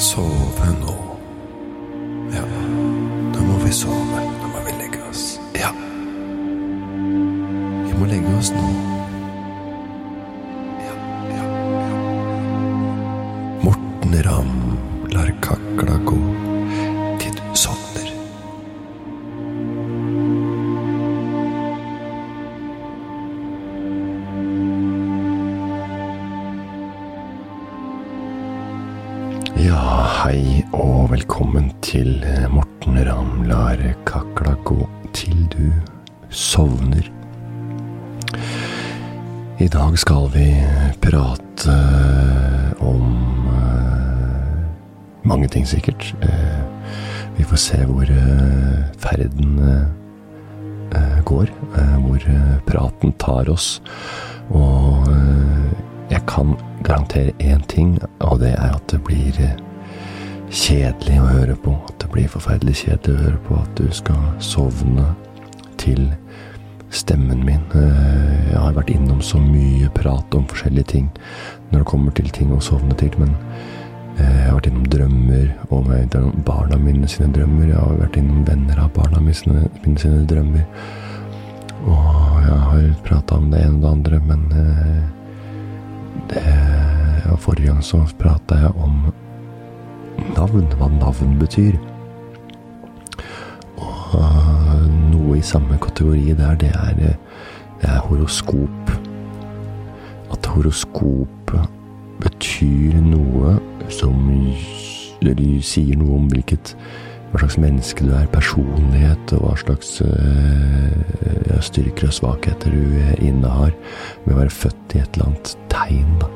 [0.00, 0.94] sove nå.
[2.32, 2.44] Ja,
[3.34, 4.22] nå må vi sove.
[4.40, 5.40] Nå må vi legge oss.
[5.54, 5.72] Ja.
[7.84, 8.99] Vi må legge oss nå.
[39.70, 40.48] I dag skal vi
[40.98, 41.74] prate
[42.82, 43.04] om
[43.54, 44.64] eh,
[45.22, 46.14] mange ting, sikkert.
[46.22, 46.62] Eh,
[47.36, 49.60] Vi får se hvor eh, ferden
[50.90, 53.80] eh, går, eh, hvor eh, praten tar oss.
[54.50, 55.70] Og eh,
[56.10, 59.54] jeg kan garantere én ting, og det er at det blir eh,
[60.50, 61.76] kjedelig å høre på.
[61.86, 65.14] At det blir forferdelig kjedelig å høre på at du skal sovne
[65.78, 66.10] til
[66.90, 67.62] stemmen min.
[67.74, 71.10] Eh, Jeg har vært innom så mye prat om forskjellige ting
[71.70, 73.30] når det kommer til ting å sovne til, men
[74.18, 75.92] eh, jeg har vært innom drømmer, og
[76.44, 77.68] barna mine sine drømmer.
[77.70, 80.66] Jeg har vært innom venner av barna mine sine, mine sine drømmer.
[81.86, 85.04] Og jeg har prata om det ene og det andre, men eh,
[86.32, 86.44] det,
[87.24, 89.12] ja, forrige gang så prata jeg om
[90.36, 91.78] navn, hva navn betyr.
[94.16, 97.14] Og noe i samme kategori der, det er, øh,
[97.80, 98.94] det er horoskop.
[100.32, 101.54] At horoskop
[102.20, 103.58] betyr noe
[103.90, 104.26] som
[105.20, 106.74] eller sier noe om hvilket
[107.30, 113.70] hva slags menneske du er, personlighet, og hva slags øh, styrker og svakheter du innehar
[114.24, 116.16] med å være født i et eller annet tegn.
[116.22, 116.30] da.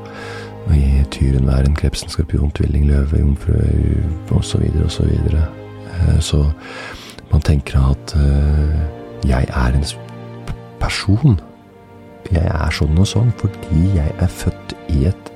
[0.75, 3.59] I tyren, væren, krepsen, skorpion, tvilling, løve, jomfru
[4.33, 4.63] osv.
[4.85, 5.11] osv.
[5.11, 5.43] videre
[6.23, 6.39] Så
[7.35, 9.85] man tenker at eh, jeg er en
[10.79, 11.39] person.
[12.31, 15.31] Jeg er sånn og sånn fordi jeg er født i et,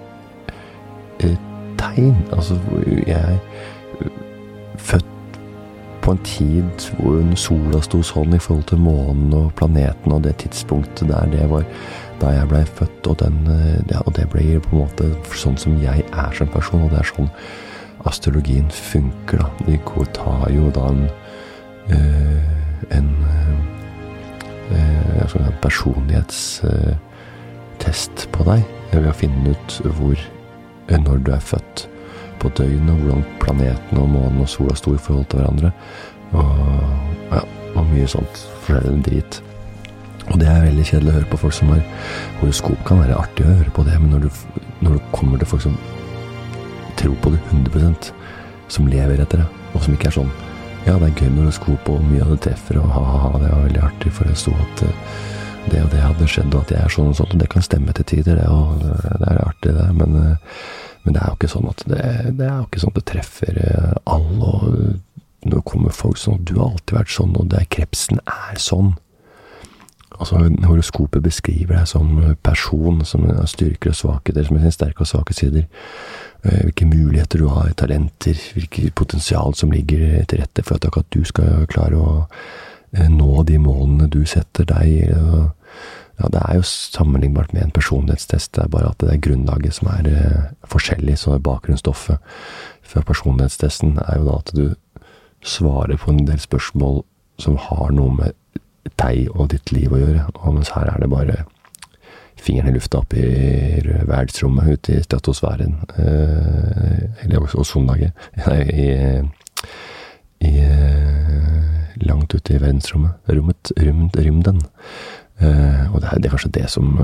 [1.27, 1.49] et
[1.79, 2.15] tegn.
[2.31, 2.55] Altså,
[3.03, 4.19] jeg er eh,
[4.79, 5.39] født
[5.99, 10.37] på en tid hvor sola sto sånn i forhold til månen og planeten og det
[10.45, 11.67] tidspunktet der det var
[12.19, 15.59] da jeg blei født, og, den, eh, ja, og det blir på en måte sånn
[15.59, 17.29] som jeg er som person, og det er sånn
[18.07, 19.51] astrologien funker, da.
[19.67, 21.28] De tar jo da en eh,
[21.89, 23.09] en
[24.71, 28.61] eh, altså en personlighetstest på deg
[28.93, 31.77] ved å finne ut hvor eh, når du er født
[32.39, 35.69] på døgnet, hvordan planeten og månen og sola sto i forhold til hverandre.
[36.31, 36.45] Og,
[37.33, 37.41] ja,
[37.75, 39.33] og mye sånt forskjellig drit.
[40.29, 41.81] Og det er veldig kjedelig å høre på folk som har
[42.39, 42.79] horoskop.
[42.87, 44.31] Kan være artig å høre på det, men når du,
[44.85, 45.75] når du kommer til folk som
[46.99, 48.01] tror på det 100%
[48.69, 50.33] som lever etter det, og som ikke er sånn
[50.89, 53.59] Ja, det er gøy med horoskop, og mye av det treffer, og ha-ha-ha, det var
[53.61, 55.17] veldig artig, for det sto at eh,
[55.69, 57.65] det og det hadde skjedd, og at jeg er sånn og sånn, og det kan
[57.67, 60.63] stemme til tider, det, og det, er artig, det, men, eh,
[61.03, 61.99] men det er jo ikke sånn at det,
[62.39, 66.41] det er jo ikke sånn at det treffer eh, alle, og nå kommer folk sånn
[66.49, 68.95] Du har alltid vært sånn, og det er krepsen er sånn.
[70.17, 75.37] Altså, Horoskopet beskriver deg som person, som styrker og svakheter, som sine sterke og svake
[75.37, 75.69] sider.
[76.43, 81.23] Eh, Hvilke muligheter du har, talenter, hvilket potensial som ligger til rette for at du
[81.27, 82.11] skal klare å
[82.93, 85.09] eh, nå de målene du setter deg.
[86.19, 89.77] Ja, det er jo sammenlignbart med en personlighetstest, det er bare at det er grunnlaget
[89.77, 91.15] som er eh, forskjellig.
[91.19, 92.19] Så bakgrunnsstoffet
[92.83, 94.65] fra personlighetstesten er jo da at du
[95.45, 97.03] svarer på en del spørsmål
[97.39, 98.59] som har noe med
[98.99, 100.25] deg og ditt liv å gjøre.
[100.41, 101.43] Og mens her er det bare
[102.43, 103.25] fingeren i lufta opp i
[104.07, 108.89] verdensrommet, ute i stratosfæren, eh, eller ozonlaget, nei, i,
[110.47, 114.63] i eh, langt ute i verdensrommet, rommet, rymd, rymden.
[115.39, 116.95] Eh, og det er, det er kanskje det som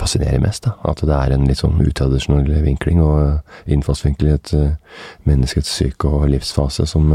[0.00, 0.76] fascinerer mest, da.
[0.88, 4.52] At det er en litt sånn utradisjonell vinkling og innfallsvinkel i et
[5.28, 7.12] menneskets syke og livsfase som,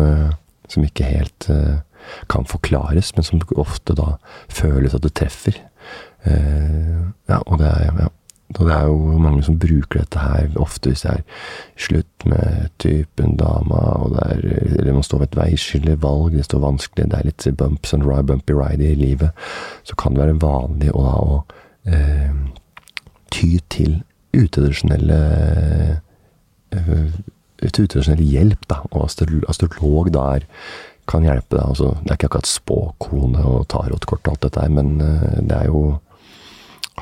[0.69, 1.49] som ikke helt
[2.29, 4.19] kan forklares, men som ofte da
[4.53, 5.57] føles at det treffer.
[6.25, 8.11] Eh, ja, og det er, ja.
[8.55, 11.23] Og det er jo mange som bruker dette her ofte hvis det er
[11.81, 14.43] slutt med typen dama, og det er,
[14.77, 18.05] eller man står ved et veiskille, valg, det står vanskelig, det er litt bumps and
[18.05, 19.33] ride, bumpy ride i livet,
[19.83, 21.41] så kan det være vanlig å da å
[21.89, 22.37] eh,
[23.33, 23.97] ty til
[24.35, 25.21] utradisjonelle
[26.71, 27.05] eh,
[27.65, 30.51] utradisjonell hjelp, da, og astrolog da er
[31.09, 31.65] kan hjelpe deg.
[31.65, 35.59] Altså, det er ikke akkurat spåkone og tarotkort og alt dette her, men eh, det
[35.59, 35.83] er jo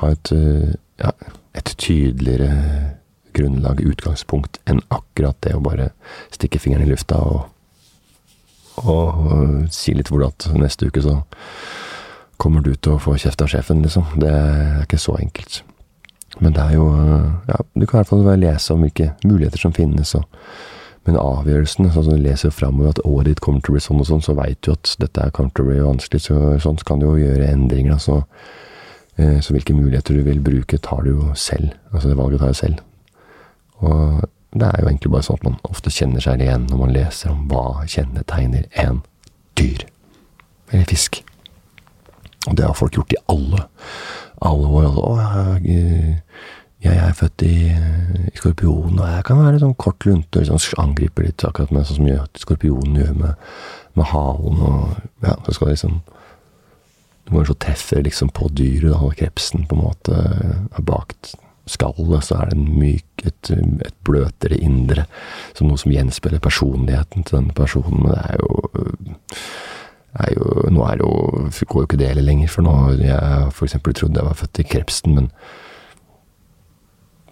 [0.00, 1.12] ha et, eh, ja,
[1.54, 2.94] et tydeligere
[3.34, 5.90] grunnlag, utgangspunkt, enn akkurat det å bare
[6.34, 7.48] stikke fingeren i lufta og,
[8.84, 11.18] og si litt hvordan at neste uke så
[12.38, 14.06] kommer du til å få kjeft av sjefen, liksom.
[14.18, 15.62] Det er ikke så enkelt.
[16.42, 16.86] Men det er jo
[17.46, 20.26] Ja, du kan i hvert fall lese om hvilke muligheter som finnes, og
[21.04, 23.98] men avgjørelsene, sånn som du leser framover at året ditt kommer til å bli sånn
[24.00, 27.02] og sånn, så veit du at dette kommer til å bli vanskelig, så sånn kan
[27.02, 27.98] du jo gjøre endringer.
[27.98, 28.73] altså Eh,
[29.14, 31.68] så hvilke muligheter du vil bruke, tar du jo selv.
[31.92, 32.80] Altså det valget tar du selv.
[33.84, 34.24] Og
[34.54, 37.32] det er jo egentlig bare sånn at man ofte kjenner seg igjen når man leser
[37.32, 39.00] om hva kjennetegner en
[39.58, 39.86] dyr.
[40.70, 41.20] Eller fisk.
[42.48, 43.64] Og det har folk gjort i alle,
[44.44, 44.86] alle år.
[44.86, 45.16] Altså, å,
[45.64, 46.18] jeg,
[46.84, 47.56] jeg, er født i,
[48.30, 51.88] i skorpionen, og jeg kan være sånn kort lunte og liksom angripe litt, akkurat med
[51.88, 53.48] sånn som skorpionen gjør med,
[53.98, 54.62] med halen.
[54.68, 55.80] Og ja, så skal det
[57.24, 61.34] liksom hvor så treffer liksom på dyret, da, krepsen på en måte er bakt
[61.66, 65.06] skallet, så er det myk, et, et, bløtere indre,
[65.56, 68.02] som noe som gjenspeiler personligheten til denne personen.
[68.02, 68.50] Men det er jo,
[70.14, 73.48] er jo Nå er det jo, går jo ikke det heller lenger, for nå jeg
[73.52, 75.30] for eksempel trodde jeg var født i krepsen, men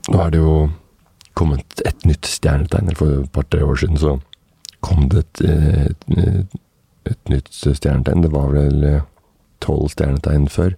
[0.09, 0.57] nå er det jo
[1.39, 2.97] kommet et nytt stjernetegn.
[2.97, 4.17] For et par-tre år siden så
[4.83, 5.45] kom det et,
[6.17, 6.59] et,
[7.13, 8.25] et nytt stjernetegn.
[8.25, 9.03] Det var vel
[9.63, 10.77] tolv stjernetegn før,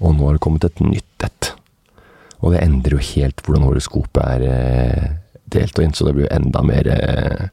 [0.00, 1.52] og nå har det kommet et nytt et.
[2.42, 5.06] Og det endrer jo helt hvordan horoskopet er eh,
[5.52, 7.48] delt og inn, så det blir jo enda mer eh,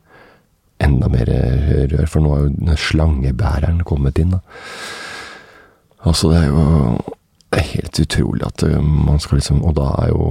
[0.83, 4.35] enda mer eh, rør, for nå har jo slangebæreren kommet inn.
[4.35, 4.41] da.
[6.03, 6.63] Altså, det er jo
[7.53, 10.23] det er helt utrolig at man skal liksom Og da er jo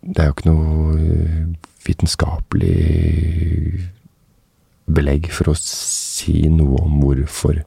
[0.00, 2.78] Det er jo ikke noe vitenskapelig
[4.86, 7.60] belegg for å si noe om hvorfor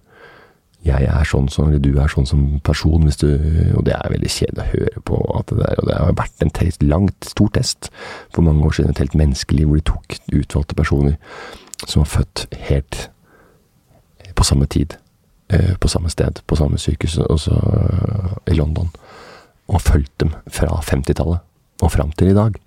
[0.85, 3.29] jeg er sånn som, eller du er sånn som person, du
[3.75, 5.79] Og det er veldig kjedelig å høre på at det der.
[5.81, 7.89] Og det har vært en test, langt, stor test
[8.33, 11.17] for mange år siden, et helt menneskeliv, hvor de tok utvalgte personer
[11.85, 13.09] som var født helt
[14.35, 14.95] på samme tid,
[15.49, 17.57] eh, på samme sted, på samme sykehus, også
[18.47, 18.89] i London,
[19.67, 21.39] og fulgte dem fra 50-tallet
[21.81, 22.59] og fram til i dag.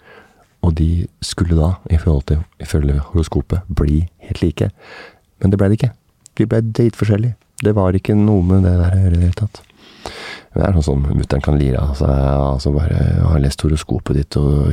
[0.63, 4.71] Og de skulle da, i forhold ifølge horoskopet, bli helt like.
[5.39, 5.93] Men det ble det ikke.
[6.39, 7.37] De ble dritforskjellige.
[7.63, 9.63] Det var ikke noe med det der å gjøre i det hele tatt.
[10.55, 12.11] Det er sånn som mutter'n kan lire av seg.
[12.11, 14.73] Altså bare har lest horoskopet ditt og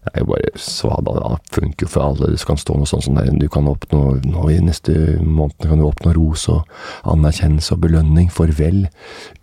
[0.00, 1.12] Det er jo bare svada.
[1.12, 2.30] Det funker jo for alle.
[2.32, 3.28] Det kan stå noe sånt som der.
[3.36, 6.64] Du nå i neste måned kan du oppnå ros og
[7.04, 8.86] anerkjennelse og belønning for vel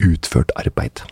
[0.02, 1.06] utført arbeid.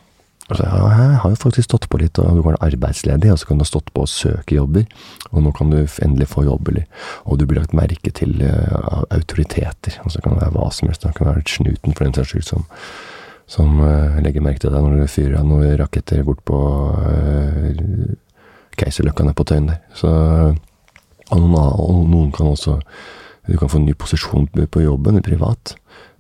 [0.46, 3.48] Altså, jeg har jo faktisk stått på litt, og du kan være arbeidsledig, og så
[3.50, 4.86] kan du ha stått på og søke jobber,
[5.32, 6.86] og nå kan du endelig få jobb, eller,
[7.26, 9.98] og du blir lagt merke til uh, autoriteter.
[10.04, 11.02] og så kan det være hva som helst.
[11.02, 12.70] Det kan være snuten, for den saks skyld, som,
[13.50, 16.62] som uh, legger merke til deg når du fyrer av noen raketter bort på
[16.94, 18.16] uh,
[18.78, 19.82] Keiserløkka på Tøyen der.
[19.98, 20.10] Så,
[21.32, 22.82] og, noen, og noen kan også
[23.46, 25.76] Du kan få en ny posisjon på jobben, privat.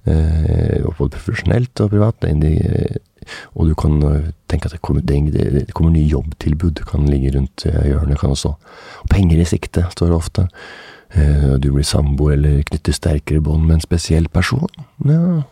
[0.05, 2.19] både profesjonelt og privat.
[2.21, 2.99] Det er
[3.53, 7.65] og du kan eh, tenke at det kommer, det kommer nye jobbtilbud, kan ligge rundt
[7.69, 8.19] eh, hjørnet.
[8.19, 8.55] kan også.
[9.03, 10.47] Og penger i sikte, står det ofte.
[11.15, 14.67] Eh, du blir samboer eller knytter sterkere bånd med en spesiell person.
[15.05, 15.43] Ja,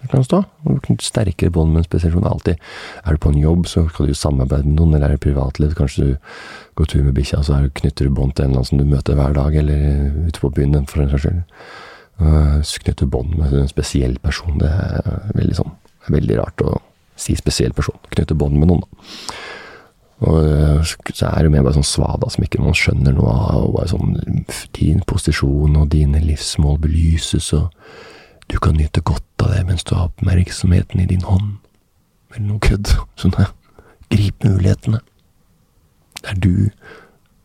[0.00, 0.42] det kan stå.
[0.64, 2.30] Knytter sterkere bånd med en spesiell person.
[2.30, 2.56] Alltid.
[3.04, 5.76] Er du på en jobb, så kan du samarbeide med noen, eller er det privatliv.
[5.78, 6.16] Kanskje du
[6.80, 9.18] går tur med bikkja, så knytter du bånd til en eller annen som du møter
[9.18, 11.42] hver dag, eller ute på byen, for den saks skyld.
[12.84, 15.76] Knytte bånd med en spesiell person, det er veldig sånn,
[16.12, 16.64] veldig rart.
[16.64, 16.78] å
[17.20, 17.98] si spesiell person.
[18.14, 19.40] Knytte bånd med noen, da.
[20.20, 23.70] Og eh, så er det mer bare sånn svada som ikke man skjønner noe av,
[23.72, 24.18] bare sånn
[24.76, 27.70] Din posisjon og dine livsmål belyses, og
[28.52, 31.56] du kan nyte godt av det mens du har oppmerksomheten i din hånd.
[32.34, 32.92] Eller noe kødd.
[33.20, 33.36] Sånn.
[34.10, 35.00] Grip mulighetene.
[36.20, 36.54] Det er du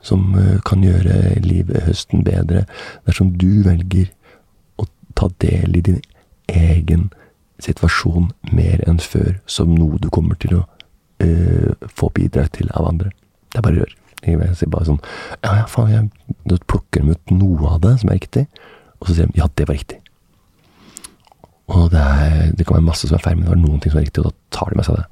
[0.05, 2.65] som eh, kan gjøre livet, høsten, bedre
[3.07, 4.11] dersom du velger
[4.81, 6.01] å ta del i din
[6.51, 7.07] egen
[7.63, 10.63] situasjon mer enn før som noe du kommer til å
[11.23, 13.11] uh, få bidrag til av andre.
[13.51, 13.93] Det er bare rør.
[14.25, 15.01] Jeg sier bare sånn
[15.43, 18.47] Ja, ja, faen, jeg, du plukker dem ut noe av det som er riktig,
[18.99, 19.99] og så sier de ja, det var riktig.
[21.73, 23.93] Og det, er, det kan være masse som er feil, men det var noen ting
[23.93, 25.05] som er riktig, og da tar de med seg det.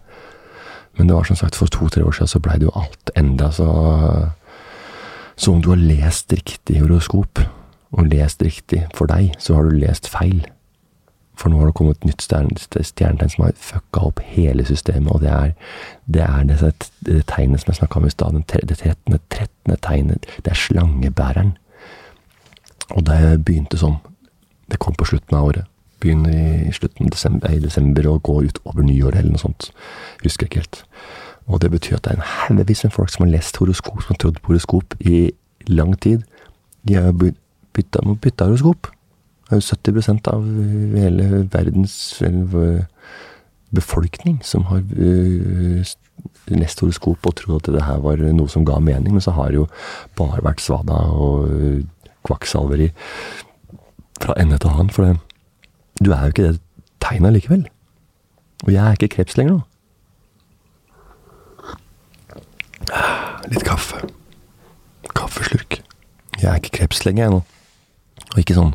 [0.98, 3.50] Men det var som sagt, for to-tre år siden så blei det jo alt enda
[3.52, 3.70] så
[5.36, 7.40] Så om du har lest riktig horoskop,
[7.98, 10.44] og lest riktig for deg, så har du lest feil.
[11.36, 15.24] For nå har det kommet et nytt stjernetegn som har fucka opp hele systemet, og
[15.24, 15.54] det er
[16.06, 20.28] det, er det, det tegnet som jeg snakka om i stad, det trettende, trettende tegnet.
[20.46, 21.56] Det er slangebæreren.
[22.94, 23.98] Og det begynte sånn.
[24.70, 25.70] Det kom på slutten av året.
[26.04, 29.72] Begynner i slutten av desember, i desember og går ut over nyåret eller noe sånt.
[30.24, 30.84] Husker ikke helt.
[31.48, 34.14] Og det betyr at det er en haugevis med folk som har lest horoskop, som
[34.14, 35.32] har trodd på horoskop i
[35.68, 36.24] lang tid.
[36.88, 38.92] De har bytta, bytta horoskop.
[39.54, 40.46] Det er jo 70% av
[40.98, 42.18] hele verdens
[43.74, 45.84] befolkning som har uh,
[46.50, 49.60] horoskop og trodde at det her var noe som ga mening, men så har det
[49.62, 49.68] jo
[50.18, 51.84] bare vært svada og
[52.26, 52.90] kvakksalveri
[54.24, 54.90] fra ende til annen.
[54.90, 55.22] For det,
[56.02, 56.60] du er jo ikke det
[57.04, 57.70] tegnet likevel.
[58.66, 59.62] Og jeg er ikke kreps lenger nå.
[63.54, 64.02] Litt kaffe.
[65.14, 65.84] Kaffeslurk.
[66.42, 67.44] Jeg er ikke kreps lenger, jeg nå.
[68.34, 68.74] Og ikke sånn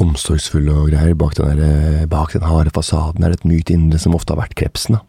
[0.00, 1.16] omsorgsfulle og greier.
[1.18, 4.42] Bak den, der, bak den harde fasaden er det et mykt indre som ofte har
[4.42, 4.96] vært krepsen.
[4.96, 5.00] Da.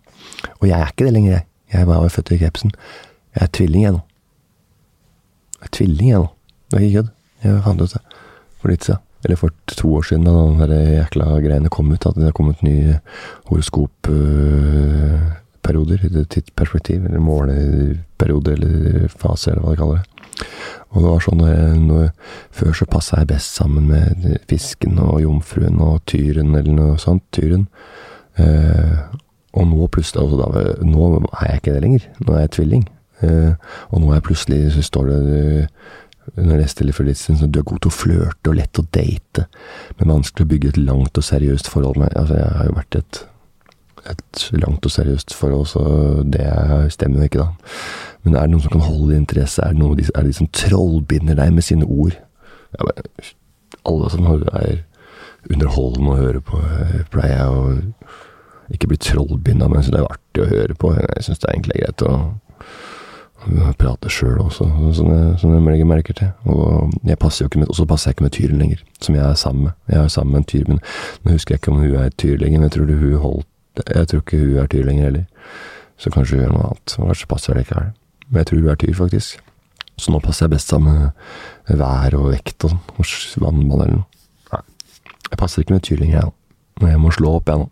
[0.59, 1.43] Og jeg er ikke det lenger, jeg.
[1.71, 2.71] Jeg var jo født i krepsen.
[3.35, 4.01] Jeg er tvilling, jeg nå.
[5.61, 6.29] Jeg er tvilling, jeg nå.
[6.67, 7.11] Det er ikke kødd.
[7.41, 8.03] Jeg fant ut det
[8.61, 9.01] for litt siden.
[9.23, 12.05] Eller for to år siden, da de jækla greiene kom ut.
[12.05, 12.93] At det har kommet nye
[13.49, 15.99] horoskopperioder.
[16.09, 20.07] Uh, tidsperspektiv, eller måleperiode, eller fase, eller hva de kaller det.
[20.91, 21.43] Og det var sånn
[21.87, 22.09] når,
[22.55, 27.23] Før så passa jeg best sammen med fisken og jomfruen og tyren, eller noe sånt.
[27.35, 27.67] Tyren.
[28.39, 28.99] Eh,
[29.51, 32.09] og nå plutselig altså da, Nå er jeg ikke det lenger.
[32.19, 32.85] Nå er jeg tvilling.
[33.21, 35.41] Eh, og nå er jeg plutselig så står det
[36.35, 38.85] når jeg stiller for litt siden, du er god til å flørte og lett å
[38.93, 39.47] date,
[39.97, 42.97] men vanskelig å bygge et langt og seriøst forhold med Altså, jeg har jo vært
[42.99, 43.19] et,
[44.13, 45.83] et langt og seriøst forhold, så
[46.23, 46.45] det
[46.93, 47.73] stemmer jo ikke, da.
[48.23, 49.63] Men er det noen som kan holde din interesse?
[49.63, 52.17] Er det, noen, er det de som trollbinder deg med sine ord?
[52.77, 53.31] Ja, men,
[53.89, 54.83] alle som er
[55.49, 60.13] underholdende å høre på, eh, pleier jeg å ikke bli trollbinda med, så det er
[60.13, 60.93] artig å høre på.
[60.95, 62.13] Jeg syns det er egentlig greit å,
[63.79, 66.27] prate sjøl også, som jeg, som jeg legger merker til.
[66.45, 69.23] Og jeg passer jo ikke med, så passer jeg ikke med Tyren lenger, som jeg
[69.25, 69.73] er sammen med.
[69.89, 70.81] Jeg er sammen med en tyr, men
[71.23, 73.47] nå husker jeg ikke om hun er tyr lenger, men jeg tror, hun holdt,
[73.81, 75.25] jeg tror ikke hun er tyr lenger heller.
[75.97, 76.95] Så kanskje hun gjør noe annet.
[76.99, 77.89] Kanskje passer det ikke her.
[78.31, 79.41] Men jeg tror du er tyr, faktisk.
[79.99, 81.09] Så nå passer jeg best sammen
[81.67, 83.43] med vær og vekt og sånn.
[83.43, 84.07] Vannball eller noe.
[84.53, 84.61] Nei.
[85.27, 86.33] Jeg passer ikke med tyrling, jeg nå.
[86.87, 87.69] Jeg må slå opp, jeg nå.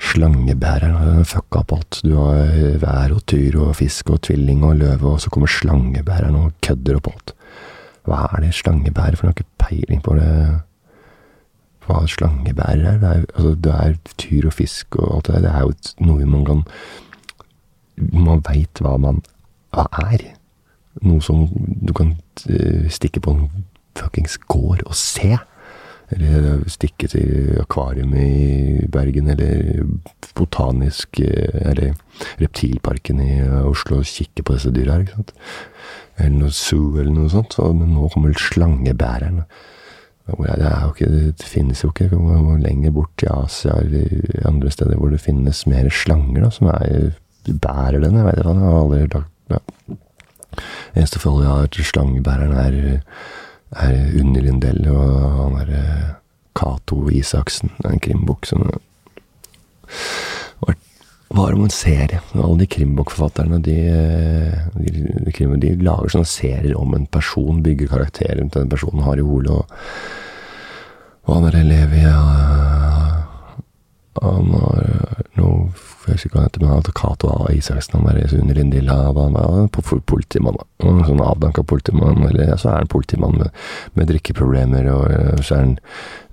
[0.00, 2.00] Slangebæreren fucka opp alt.
[2.02, 6.38] Du har vær og tyr og fisk og tvilling og løve, og så kommer slangebæreren
[6.40, 7.34] og kødder opp alt.
[8.08, 9.28] Hva er det slangebærer for?
[9.28, 10.30] Jeg har ikke peiling på det.
[11.84, 12.98] Hva slangebærer er?
[13.02, 15.44] Det er, altså, det er tyr og fisk og alt det der.
[15.44, 16.66] Det er jo noe man kan
[18.00, 19.18] Man veit hva man
[19.72, 20.26] er?
[21.06, 22.16] Noe som du kan
[22.50, 23.64] eh, stikke på en
[23.98, 25.36] fuckings gård og se?
[26.10, 29.84] Eller stikke til akvariet i Bergen, eller
[30.34, 31.94] botanisk eh, Eller
[32.40, 35.34] reptilparken i Oslo og kikke på disse dyra her, ikke sant?
[36.18, 37.54] Eller noe zoo, eller noe sånt.
[37.56, 39.44] Så, men nå kommer slangebæreren.
[40.30, 42.10] Det, ikke, det, finnes jo ikke
[42.62, 47.16] lenger bort i Asia eller andre steder hvor det finnes mer slanger da, som er,
[47.48, 48.18] bærer den.
[48.20, 49.96] Jeg vet jeg har aldri lagt ja.
[50.94, 53.02] Eneste forholdet jeg har til slangebæreren, er,
[53.78, 55.84] er Unni Lindell og han derre
[56.58, 57.70] Cato Isaksen.
[57.86, 58.66] En krimbok som
[61.30, 62.20] var om en serie.
[62.34, 63.76] Alle de krimbokforfatterne de,
[64.74, 64.90] de,
[65.26, 69.26] de, de, lager sånne serier om en person, bygger karakterer rundt den personen, har i
[69.26, 69.54] hodet.
[69.54, 69.64] Og,
[71.28, 72.16] og han derre Levi ja,
[74.18, 75.70] Han har noe
[76.10, 77.30] jeg husker ikke hva han heter, men han heter Cato.
[77.52, 77.96] Isaksen.
[78.00, 78.96] Han er under Lindilla.
[79.06, 80.56] Han var politimann.
[80.82, 82.24] En sånn avdanka politimann.
[82.26, 83.50] Eller så er han politimann med,
[83.94, 85.76] med drikkeproblemer, og eh, så er han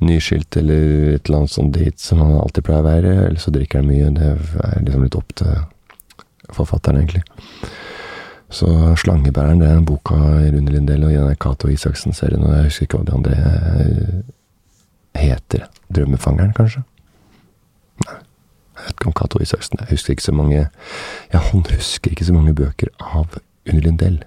[0.07, 3.13] nyskilt eller et eller annet sånt dit som han alltid pleier å være.
[3.27, 4.09] Eller så drikker han mye.
[4.15, 5.53] Det er liksom litt opp til
[6.55, 7.23] forfatteren, egentlig.
[8.49, 12.45] Så 'Slangebæreren' det er en boka i Rune Lindell og i den Cato Isaksen-serien.
[12.47, 13.35] Og jeg husker ikke hva det andre
[13.83, 15.67] eh, heter.
[15.91, 16.87] 'Drømmefangeren', kanskje?
[18.77, 20.59] Jeg vet ikke om Cato Isaksen Jeg husker ikke så mange
[21.33, 24.21] Jeg husker ikke så mange bøker av Unni Lindell.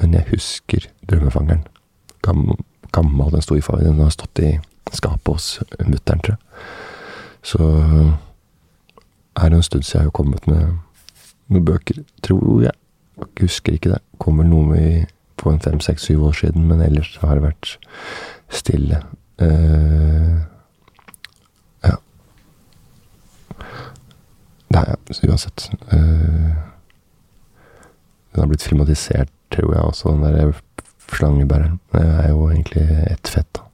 [0.00, 1.66] Men jeg husker Drømmefangeren.
[2.22, 2.56] Gammel,
[2.92, 4.54] gammel den sto i far, Den har stått i
[4.94, 6.38] skapet hos mutter'n, tror jeg.
[7.44, 7.66] Så
[9.36, 10.78] er det en stund siden jeg har kommet med
[11.48, 12.72] noen bøker, tror jeg.
[13.18, 14.00] Jeg husker ikke det.
[14.22, 17.44] Kom vel noe med på en fem, seks, syv år siden, men ellers har det
[17.48, 17.74] vært
[18.48, 19.02] stille.
[19.42, 20.46] Uh,
[24.74, 24.84] Nei,
[25.28, 25.68] uansett.
[25.92, 26.54] Uh,
[28.34, 30.56] den har blitt filmatisert, tror jeg også, den der
[31.12, 31.78] slangebæreren.
[31.92, 33.68] Det er jo egentlig ett fett, da.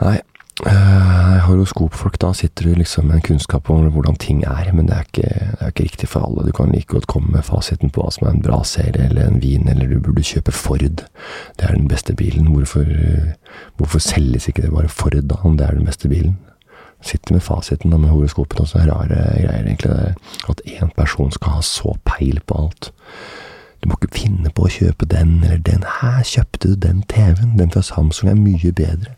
[0.00, 0.16] Nei.
[0.64, 4.94] Uh, horoskopfolk, da sitter du liksom med en kunnskap om hvordan ting er, men det
[4.96, 6.46] er, ikke, det er ikke riktig for alle.
[6.46, 9.28] Du kan like godt komme med fasiten på hva som er en bra serie eller
[9.28, 10.80] en vin, eller du burde kjøpe Ford.
[10.80, 12.48] Det er den beste bilen.
[12.54, 12.88] Hvorfor,
[13.76, 16.38] hvorfor selges ikke det bare Ford, da, om det er den beste bilen?
[17.08, 20.14] Sitter med fasiten da, med horoskopene og så rare greier, egentlig.
[20.50, 22.90] At én person skal ha så peil på alt.
[23.82, 25.84] Du må ikke finne på å kjøpe den eller den.
[26.00, 27.56] Her kjøpte du den TV-en.
[27.60, 29.14] Den fra Samsung er mye bedre.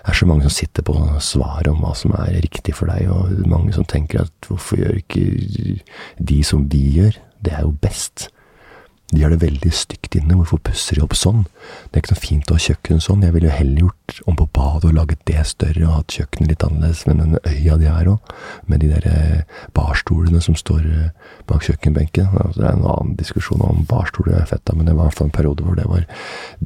[0.00, 3.10] Det er så mange som sitter på svaret om hva som er riktig for deg,
[3.12, 5.24] og mange som tenker at hvorfor gjør ikke
[6.18, 7.18] de som vi gjør?
[7.44, 8.30] Det er jo best.
[9.10, 10.36] De har det veldig stygt inne.
[10.38, 11.42] Hvorfor pusser de opp sånn?
[11.90, 13.24] Det er ikke noe fint å ha kjøkkenet sånn.
[13.26, 16.52] Jeg ville jo heller gjort om på badet og laget det større og hatt kjøkkenet
[16.52, 18.34] litt annerledes med den øya de er òg.
[18.70, 22.30] Med de der eh, barstolene som står eh, bak kjøkkenbenken.
[22.36, 25.18] Altså, det er en annen diskusjon om barstoler er fett, men det var i hvert
[25.18, 26.06] fall en periode hvor det var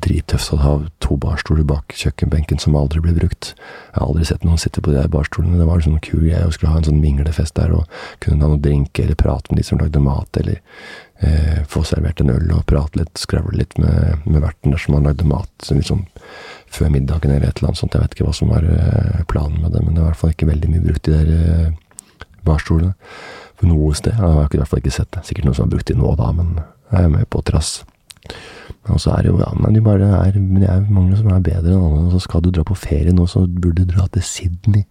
[0.05, 0.75] drittøft å ha
[1.05, 3.55] to barstoler bak kjøkkenbenken som aldri ble brukt.
[3.57, 5.57] Jeg har aldri sett noen sitte på de der barstolene.
[5.61, 7.89] Det var sånn kul å skulle ha en sånn minglefest der og
[8.21, 10.61] kunne ha noe drink eller prate med de som lagde mat, eller
[11.27, 15.09] eh, få servert en øl og prate litt, skravle litt med, med verten dersom han
[15.09, 16.05] lagde mat liksom
[16.75, 17.95] før middagen eller et eller annet sånt.
[17.95, 20.23] Jeg vet ikke hva som var eh, planen med det, men det var i hvert
[20.23, 22.95] fall ikke veldig mye brukt, de der eh, barstolene.
[23.55, 24.17] For noe sted.
[24.19, 25.23] Jeg har i hvert fall ikke sett det.
[25.29, 26.57] Sikkert noe som er brukt i nå da, men
[26.91, 27.77] jeg er med på trass.
[28.93, 31.31] Og så er det jo ja, men de bare er, men det er mange som
[31.33, 32.03] er bedre enn andre.
[32.05, 34.85] Og så skal du dra på ferie nå, så burde du dra til Sydney.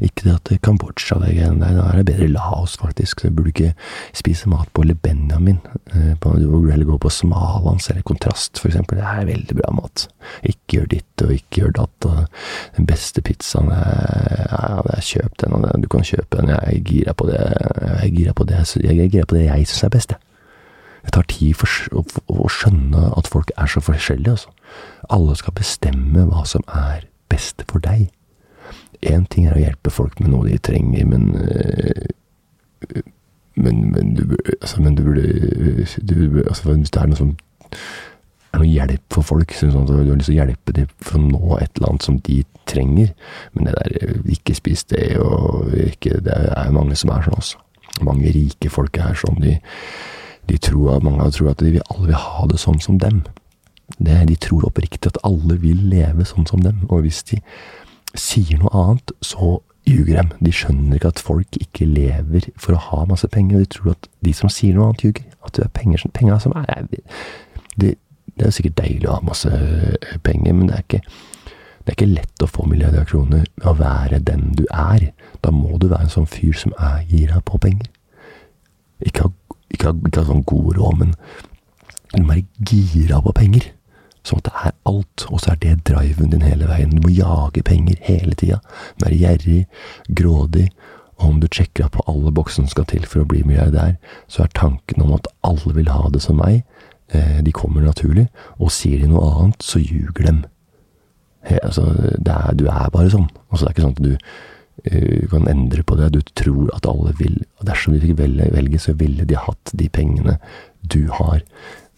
[0.00, 1.76] Ikke det at Kambodsja det greiene der.
[1.76, 3.20] Da er det bedre Laos, faktisk.
[3.20, 3.74] Så du burde ikke
[4.16, 5.60] spise mat på Le Benjamin.
[5.92, 9.02] Eh, du burde heller gå på Smalans eller Kontrast, for eksempel.
[9.02, 10.08] Det er veldig bra mat.
[10.42, 12.08] Ikke gjør ditt og ikke gjør datt.
[12.08, 16.54] Og den beste pizzaen er, ja, er Kjøp den, og du kan kjøpe den.
[16.54, 19.84] Jeg er gira på det jeg er gira på det jeg, på det jeg syns
[19.84, 20.33] er best, jeg.
[21.04, 24.52] Det tar tid for, å, skjønne at folk er så forskjellige, altså.
[25.12, 28.08] Alle skal bestemme hva som er best for deg.
[29.04, 33.02] Én ting er å hjelpe folk med noe de trenger, men øh,
[33.54, 37.28] men, men, du, altså, men du burde altså, Hvis det er noe som
[38.54, 41.18] er noe hjelp for folk, sånn at du har lyst til å hjelpe dem for
[41.18, 43.12] å nå et eller annet som de trenger
[43.54, 47.62] Men det der ikke spis det, og ikke Det er mange som er sånn også.
[48.02, 49.38] Mange rike folk er sånn.
[49.38, 49.54] De,
[50.48, 53.22] de tror, mange tror at de vil, alle vil ha det sånn som dem.
[53.98, 56.84] Det, de tror oppriktig at alle vil leve sånn som dem.
[56.88, 57.40] Og hvis de
[58.14, 60.32] sier noe annet, så ljuger dem.
[60.40, 63.58] De skjønner ikke at folk ikke lever for å ha masse penger.
[63.58, 65.28] Og de tror at de som sier noe annet, ljuger.
[65.44, 66.98] At det er penger, penger som er det,
[67.76, 69.50] det, er sikkert deilig å ha masse
[70.24, 71.02] penger, men det er ikke
[71.84, 75.10] det er ikke lett å få milliarder av kroner ved å være den du er.
[75.44, 77.90] Da må du være en sånn fyr som er gira på penger.
[79.04, 79.32] Ikke ha
[79.76, 81.14] ikke ikke sånn god råd, men
[82.14, 83.70] du må være gira på penger.
[84.24, 86.94] Sånn at det er alt, og så er det driven din hele veien.
[86.94, 88.60] Du må jage penger hele tida.
[89.02, 89.64] Være gjerrig,
[90.08, 90.70] grådig.
[91.18, 94.46] Og om du sjekker på alle boksene som skal til for å bli milliardær, så
[94.46, 96.64] er tanken om at alle vil ha det som meg,
[97.12, 98.26] eh, de kommer naturlig.
[98.58, 100.42] Og sier de noe annet, så ljuger dem.
[101.44, 101.84] He, altså,
[102.16, 103.28] er, du er bare sånn.
[103.50, 104.16] Altså, det er ikke sånn at du
[104.82, 106.12] du eh, kan endre på det.
[106.12, 109.88] Du tror at alle vil og Dersom de fikk velge, så ville de hatt de
[109.88, 110.38] pengene
[110.82, 111.40] du har.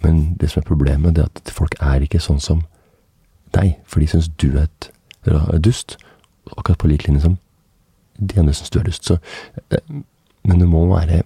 [0.04, 2.62] Men det som er problemet, det er at folk er ikke sånn som
[3.56, 3.74] deg.
[3.88, 4.90] For de syns du er et
[5.64, 5.96] dust.
[6.56, 7.38] Akkurat på lik linje som
[8.16, 9.08] de andre syns du er dust.
[9.08, 9.18] Så,
[9.70, 10.02] eh,
[10.44, 11.24] men du må være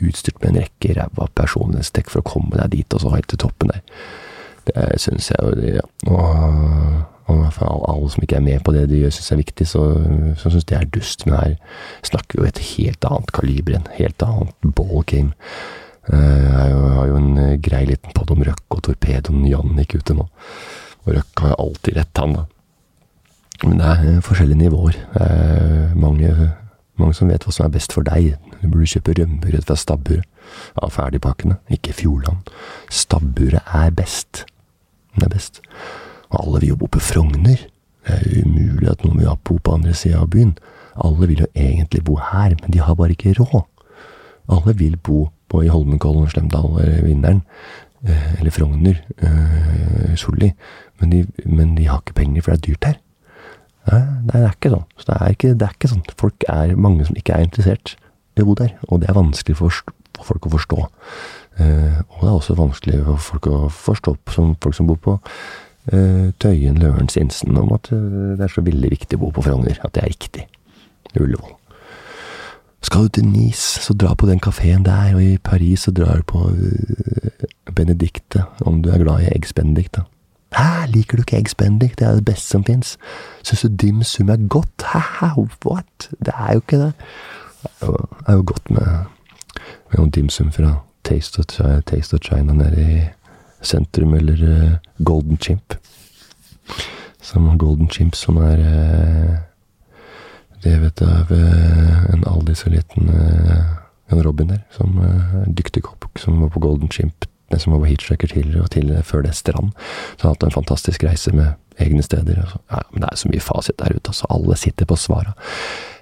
[0.00, 3.40] utstyrt med en rekke ræva personlighetstrekk for å komme deg dit, og så helt til
[3.40, 3.80] toppen der.
[4.68, 5.80] Det syns jeg jo.
[5.80, 5.86] Ja.
[6.12, 9.84] Og og for alle som ikke er med på det de syns er viktig, så,
[10.40, 11.26] så syns det er dust.
[11.26, 11.54] Men her
[12.06, 15.36] snakker vi jo et helt annet kaliber, en helt annet ballgame.
[16.10, 20.16] Eh, jeg har jo en eh, grei liten podd om Røkke og torpedoen Jannik ute
[20.16, 20.26] nå.
[21.04, 22.46] Og Røkke har alltid rett, han, da.
[23.66, 24.98] Men det er eh, forskjellige nivåer.
[25.20, 26.32] Er mange,
[26.98, 28.34] mange som vet hva som er best for deg.
[28.60, 30.26] Du burde kjøpe rømmebrød fra stabburet.
[30.82, 32.48] Av ferdigpakkene, ikke Fjordland.
[32.90, 34.46] Stabburet er best.
[35.14, 35.60] Det er best.
[36.30, 37.66] Alle vil jo bo på Frogner.
[38.06, 40.54] Det er umulig at noen vil bo på andre sida av byen.
[41.00, 43.66] Alle vil jo egentlig bo her, men de har bare ikke råd.
[44.50, 47.44] Alle vil bo på i Holmenkollen, Slemdal eller Vinderen.
[48.06, 49.02] Eh, eller Frogner.
[49.18, 50.52] Eh, Solli.
[51.00, 53.00] Men, men, de har ikke penger, for det er dyrt her.
[53.90, 54.86] Nei, det er ikke sånn.
[55.00, 56.04] Så det er ikke, det er ikke sånn.
[56.20, 57.96] Folk er mange som ikke er interessert
[58.36, 58.76] i å bo der.
[58.88, 59.80] Og det er vanskelig for,
[60.18, 60.84] for folk å forstå.
[61.60, 65.16] Eh, og det er også vanskelig for folk å forstå som folk som bor på
[66.40, 69.80] Tøyen, Lørensinsen om at uh, det er så veldig viktig å bo på Frogner.
[69.84, 70.46] At det er riktig.
[71.16, 71.56] Ullevål.
[72.82, 76.20] Skal du til Nice, så dra på den kafeen der, og i Paris så drar
[76.20, 80.06] du på uh, Benedicte, om du er glad i Eggs Benedict, da.
[80.56, 81.98] Hæ, liker du ikke Eggs Benedict?
[81.98, 82.96] Det er det beste som fins.
[83.42, 84.82] Syns du dim sum er godt?
[84.92, 85.32] Hæ,
[85.66, 86.10] what?
[86.18, 86.92] Det er jo ikke det.
[87.62, 87.88] Det
[88.28, 88.86] er jo, godt med,
[89.92, 91.44] med dim sum fra Taste of,
[91.86, 93.00] Taste of China nede i
[93.62, 95.76] sentrum, eller uh, Golden Chimp.
[97.20, 99.38] Som Golden Chimp, som er uh,
[100.62, 103.60] drevet av eh, en aldri så liten eh,
[104.10, 107.90] en Robin der, som er dyktig kokk, som var på Golden Chimp, som var på
[107.90, 109.72] hitchhiker tidligere, og til før det Strand.
[110.16, 112.42] Så han har hatt en fantastisk reise med egne steder.
[112.42, 114.28] Ja, men det er så mye fasit der ute, altså.
[114.30, 115.34] Alle sitter på svara.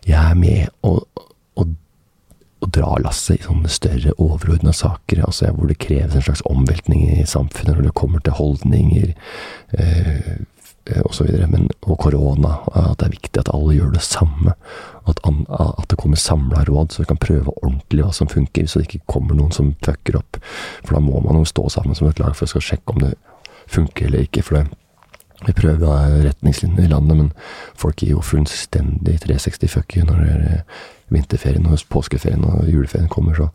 [0.09, 1.05] Jeg er med og,
[2.61, 7.05] og, dra lasset i sånne større, overordna saker, altså hvor det kreves en slags omveltning
[7.15, 9.13] i samfunnet når det kommer til holdninger.
[9.79, 10.39] Eh,
[11.05, 11.29] osv.
[11.83, 12.55] og korona.
[12.73, 14.55] At det er viktig at alle gjør det samme.
[15.09, 18.67] At, an, at det kommer samla råd, så vi kan prøve ordentlig hva som funker,
[18.67, 20.41] så det ikke kommer noen som fucker opp.
[20.85, 23.15] For da må man jo stå sammen som et lag for å sjekke om det
[23.69, 24.45] funker eller ikke.
[24.45, 24.67] For det,
[25.47, 27.33] vi prøver å retningslinjer i landet, men
[27.79, 30.63] folk gir jo fullstendig 360 fuck you når det er
[31.15, 33.49] vinterferien og påskeferien og juleferien kommer, så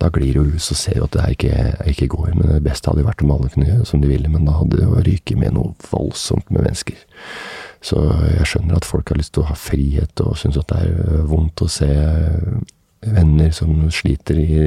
[0.00, 1.54] da glir jo ut, så ser jo at det her ikke,
[1.92, 2.32] ikke går.
[2.34, 4.80] Men det beste hadde vært om alle kunne gjøre som de ville, men da hadde
[4.80, 7.00] det jo ryket med noe voldsomt med mennesker.
[7.84, 8.02] Så
[8.36, 11.24] jeg skjønner at folk har lyst til å ha frihet og syns at det er
[11.30, 11.88] vondt å se
[13.00, 14.58] venner som sliter i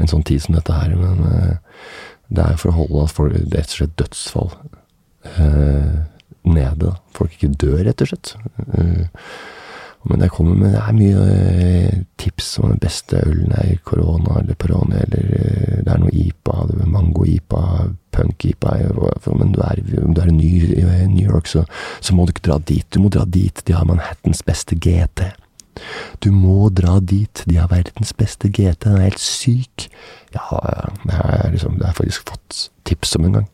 [0.00, 1.56] en sånn tid som dette her, men eh,
[2.32, 4.54] det er for å holde at folk, rett og slett dødsfall
[6.44, 6.94] nede.
[7.16, 8.34] Folk ikke dør, rett og slett.
[10.04, 14.40] Men det kommer med det er mye eh, tips om den beste ølen er korona
[14.40, 17.62] eller Peroni, eller eh, det er noe IPA, mango-IPA,
[18.14, 18.74] punk-IPA
[19.38, 21.64] Men du er, om du er ny i New York, så,
[22.00, 22.86] så, må du ikke dra dit.
[22.90, 23.64] Du må dra dit.
[23.66, 25.24] De har Manhattans beste GT.
[26.22, 27.42] Du må dra dit.
[27.48, 28.84] De har verdens beste GT.
[28.84, 29.88] Den er helt syk.
[30.34, 33.50] Ja, har liksom, jeg faktisk fått tips om en gang.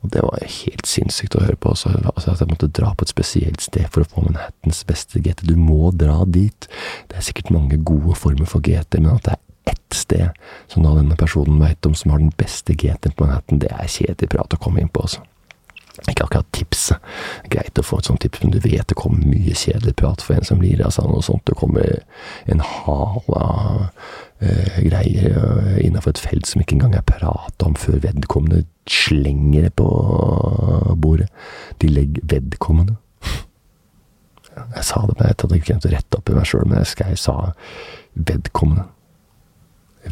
[0.00, 1.74] Og det var helt sinnssykt å høre på.
[1.76, 5.20] Så, altså At jeg måtte dra på et spesielt sted for å få Manhattans beste
[5.20, 5.44] GT.
[5.50, 6.68] Du må dra dit.
[7.10, 10.40] Det er sikkert mange gode former for GT, men at det er ett sted
[10.72, 13.90] som da denne personen veit om, som har den beste GT-en på Manhattan, det er
[13.90, 15.22] kjedelig prat å komme inn på, altså.
[16.08, 16.96] Ikke akkurat tipset.
[17.52, 20.38] Greit å få et sånt tips, men du vet det kommer mye kjedelig prat for
[20.38, 21.44] en som lirer av seg noe sånt.
[21.48, 22.00] Det kommer
[22.50, 23.84] en hal av
[24.40, 29.68] uh, greier uh, innafor et felt som ikke engang er prata om før vedkommende slenger
[29.68, 29.90] det på
[30.98, 31.28] bordet.
[31.82, 32.96] De legger vedkommende.
[34.56, 36.96] Jeg sa det, men jeg hadde ikke å rette opp i meg sjøl, men jeg,
[37.04, 37.36] jeg sa
[38.14, 38.88] vedkommende.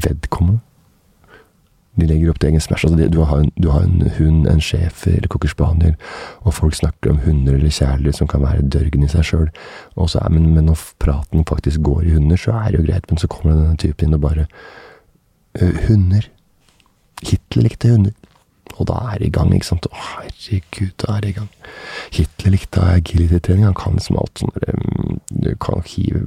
[0.05, 0.63] Vedkommende.
[1.99, 2.87] De legger opp til egen smash.
[2.87, 5.97] Altså, du, har en, du, har en, hund, en schæfer eller cocker spaniel,
[6.47, 9.49] og folk snakker om hunder eller kjæledyr som kan være dørgen i seg sjøl.
[10.31, 13.31] Men, men når praten faktisk går i hunder, så er det jo greit, men så
[13.31, 14.47] kommer denne typen inn og bare
[15.59, 16.31] uh, Hunder.
[17.23, 18.15] Hitler likte hunder.
[18.79, 19.89] Og da er det i gang, ikke sant.
[19.91, 21.51] Å, herregud, da er det i gang.
[22.15, 23.67] Hitler likte agility-trening.
[23.67, 26.23] Han kan liksom alt sånn mm, Du kan hive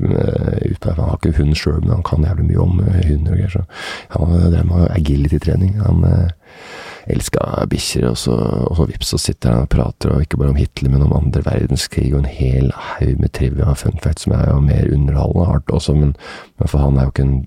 [0.67, 3.35] ut på Han har ikke hund sjøl, men han kan jævlig mye om eh, hunder
[3.35, 3.55] og greier.
[3.55, 3.65] Så
[4.17, 5.77] han drev med agility-trening.
[5.85, 6.29] Han eh,
[7.11, 8.35] elska bikkjer, og så,
[8.77, 11.43] så vips, så sitter han og prater, og ikke bare om Hitler, men om andre
[11.45, 15.47] verdenskrig, og en hel haug med trivia og fun facts som er jo mer underholdende
[15.49, 16.13] hardt også, men,
[16.59, 17.39] men for han er jo ikke en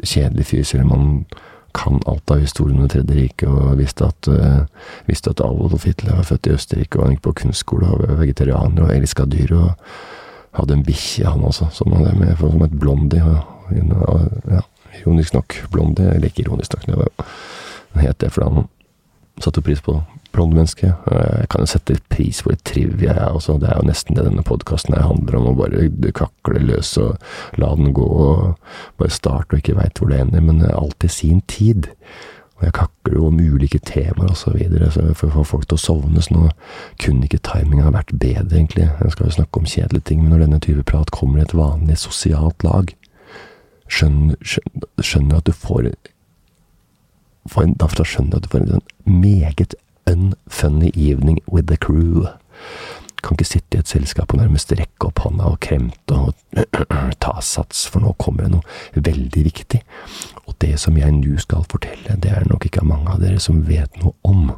[0.00, 1.12] kjedelig fyr, selv om han
[1.76, 4.64] kan alt av historien om Det tredje riket, og visste at, uh,
[5.06, 8.20] visste at Adolf Hitler var født i Østerrike, og han gikk på kunstskole og var
[8.20, 9.70] vegetarianer og elska dyr, og
[10.58, 13.22] hadde en bikkje, han også, som han med, som et blondie.
[14.50, 14.62] Ja,
[15.00, 17.12] ironisk nok blondie, eller ikke ironisk nok, det var,
[17.94, 18.68] jo het det fordi han
[19.40, 20.00] satte pris på
[20.32, 20.92] blonde menneske.
[21.10, 23.58] Jeg kan jo sette pris på litt trivia, jeg også.
[23.60, 25.48] Det er jo nesten det denne podkasten handler om.
[25.52, 27.16] Å bare kakle løs og
[27.60, 30.44] la den gå, og bare starte og ikke veit hvor det ender.
[30.44, 31.90] Men alltid sin tid.
[32.60, 34.58] Og jeg kakler jo om ulike temaer osv.
[35.16, 36.22] for å få folk til å sovne.
[36.22, 36.50] Så nå
[37.00, 38.90] kunne ikke timinga vært bedre, egentlig.
[39.00, 41.56] Jeg skal jo snakke om kjedelige ting, men når denne type prat kommer i et
[41.56, 42.92] vanlig sosialt lag,
[43.90, 44.36] skjønner,
[45.00, 45.88] skjønner at du får,
[47.48, 49.74] for en, Da skjønner du at du får en meget
[50.06, 52.26] unfunny evening with the crew.
[53.20, 56.32] Kan ikke sitte i et selskap og nærmest rekke opp hånda og kremte og
[57.24, 59.82] ta sats, for nå kommer det noe veldig viktig.
[60.46, 63.60] Og det som jeg nå skal fortelle, det er nok ikke mange av dere som
[63.68, 64.54] vet noe om.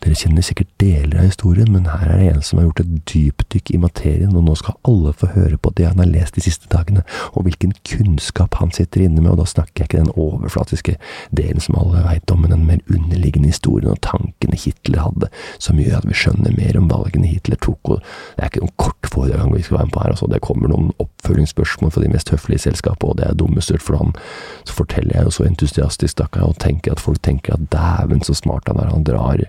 [0.00, 2.92] Dere kjenner sikkert deler av historien, men her er det en som har gjort et
[3.10, 6.44] dypdykk i materien, og nå skal alle få høre på det han har lest de
[6.46, 7.02] siste dagene,
[7.36, 10.94] og hvilken kunnskap han sitter inne med, og da snakker jeg ikke den overflatiske
[11.36, 15.28] delen som alle veit om, men den mer underliggende historien og tankene Hitler hadde,
[15.60, 18.76] som gjør at vi skjønner mer om valgene Hitler tok, og det er ikke noen
[18.80, 22.12] kort foredrag vi skal være med på her, altså, det kommer noen oppfølgingsspørsmål fra de
[22.16, 24.16] mest høflige selskapene, og det er dummesturt for han,
[24.64, 28.32] så forteller jeg jo så entusiastisk, stakkar, og tenker at folk tenker at dæven så
[28.32, 29.44] smart han er, han drar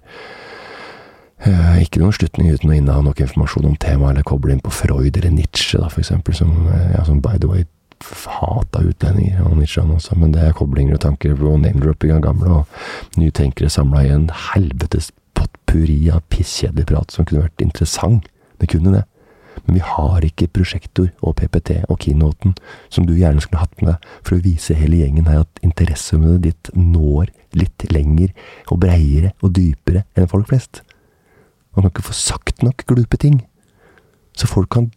[1.42, 5.16] ikke noen slutning uten å inneha nok informasjon om temaet, eller koble inn på Freud
[5.18, 7.66] eller Nietzsche, da, for eksempel, som, uh, ja, som by the way
[8.02, 12.60] hata utlendinger, og Nietzsche også, men det er koblinger og tanker og name-dropping av gamle
[12.62, 18.28] og nye tenkere samla i en helvetes potpurri av pisskjedelig prat som kunne vært interessant.
[18.62, 19.06] Det kunne det.
[19.66, 22.56] Men vi har ikke prosjektor og PPT og keynoten
[22.90, 26.44] som du gjerne skulle hatt med deg for å vise hele gjengen her at interesseområdet
[26.46, 28.32] ditt når litt lenger
[28.72, 30.82] og breiere og dypere enn folk flest.
[31.76, 33.42] Man kan ikke få sagt nok glupe ting.
[34.38, 34.92] Så folk kan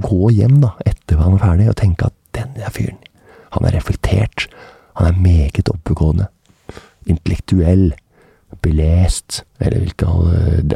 [0.00, 2.98] gå hjem da, etter han er ferdig, og tenke at denne fyren,
[3.50, 4.46] han er reflektert.
[4.98, 6.28] Han er meget oppegående.
[7.06, 7.90] Intellektuell.
[8.62, 9.44] Belest.
[9.60, 10.06] Eller hvilke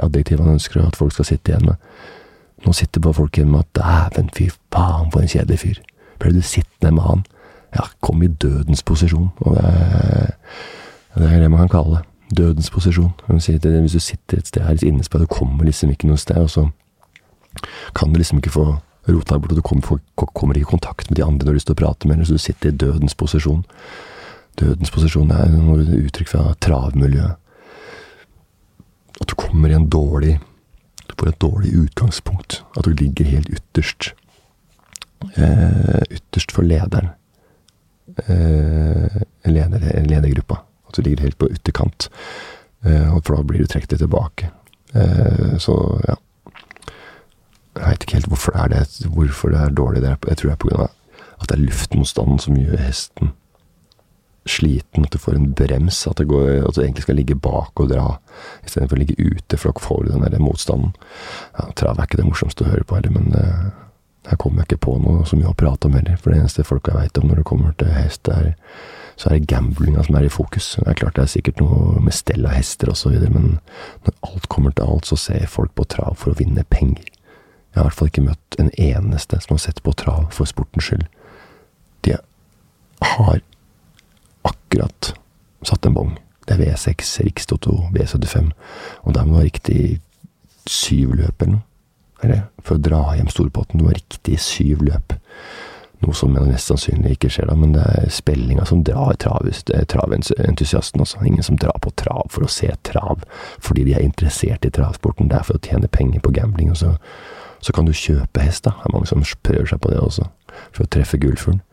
[0.03, 1.75] adjektiv han ønsker at folk skal sitte igjen med.
[2.65, 5.81] Nå sitter bare folk igjen med at dæven, fy faen, for en kjedelig fyr.
[6.23, 7.25] Ble du sittende med han?
[7.75, 9.31] Ja, kom i dødens posisjon.
[9.45, 9.65] Og det
[11.15, 12.14] det er det man kan kalle det.
[12.31, 13.13] Dødens posisjon.
[13.29, 16.69] Hvis du sitter et sted her innesperret, du kommer liksom ikke noe sted, og så
[17.95, 18.67] kan du liksom ikke få
[19.09, 21.69] rota bort, og du kommer, kommer, ikke i kontakt med de andre du har lyst
[21.69, 23.65] til å prate med eller så du sitter i dødens posisjon.
[24.61, 27.37] Dødens posisjon er noe uttrykk fra travmiljøet.
[29.21, 30.41] At du kommer i en dårlig
[31.05, 32.63] Du får et dårlig utgangspunkt.
[32.77, 34.15] At du ligger helt ytterst.
[35.37, 37.11] Eh, ytterst for lederen.
[38.25, 40.63] Eh, leder, ledergruppa.
[40.95, 42.09] At du ligger helt på ytterkant.
[42.87, 44.51] Eh, for da blir du trukket tilbake.
[44.95, 46.19] Eh, så ja.
[47.75, 50.03] Jeg veit ikke helt hvorfor det er det, hvorfor det er dårlig.
[50.07, 50.91] Jeg tror det er pga.
[51.41, 53.33] at det er luftmotstanden som gjør hesten
[54.47, 57.89] sliten, at du får en brems, at, går, at du egentlig skal ligge bak og
[57.91, 58.19] dra,
[58.67, 60.93] istedenfor å ligge ute, for da får du den der motstanden.
[61.57, 63.71] Ja, trav er ikke det morsomste å høre på heller, men uh,
[64.29, 66.19] her kommer jeg ikke på noe så mye å prate om heller.
[66.21, 68.53] For det eneste folka veit om når det kommer til hest, er,
[69.17, 70.75] så er det gamblinga som er i fokus.
[70.79, 73.59] Det er klart det er sikkert noe med stell av hester osv., men
[74.07, 77.07] når alt kommer til alt, så ser folk på trav for å vinne penger.
[77.75, 80.47] Jeg har i hvert fall ikke møtt en eneste som har sett på trav for
[80.51, 81.07] sportens skyld.
[82.07, 82.17] De
[83.03, 83.41] har
[84.47, 85.15] akkurat
[85.67, 86.17] satt en bong.
[86.45, 88.51] Det er V6, Rikstoto, V75,
[89.03, 90.01] og der må du ha riktig
[90.71, 91.65] syv løp eller noe.
[92.25, 93.83] Eller, for å dra hjem storpotten.
[93.83, 95.17] Må ha riktig syv løp.
[96.05, 101.25] Noe som mest sannsynlig ikke skjer da, men det er spillinga som drar traventusiasten også.
[101.25, 103.25] Ingen som drar på trav for å se trav
[103.63, 105.31] fordi de er interessert i travsporten.
[105.33, 106.71] Det er for å tjene penger på gambling.
[106.75, 106.95] Og så,
[107.65, 108.77] så kan du kjøpe hest, da.
[108.83, 110.29] Det er mange som prøver seg på det også.
[110.71, 111.65] For å treffe gullfuglen.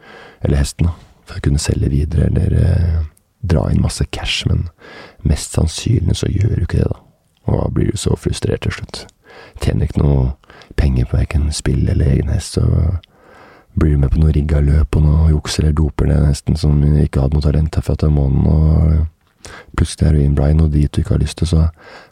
[0.41, 0.97] Eller hesten, da
[1.31, 2.99] for å kunne selge videre eller eh,
[3.41, 4.67] dra inn masse cash, men
[5.27, 6.99] mest sannsynlig så gjør du ikke det, da.
[7.49, 9.05] Og da blir du så frustrert til slutt.
[9.63, 10.25] Tjener ikke noe
[10.77, 12.65] penger på verken spill eller egen hest, så
[13.79, 17.23] blir med på noe rigga løp og noe juks eller doper ned hesten som ikke
[17.23, 21.15] hadde noe talent herfra til måneden, og plutselig er du innblind og dit du ikke
[21.15, 21.63] har lyst til, så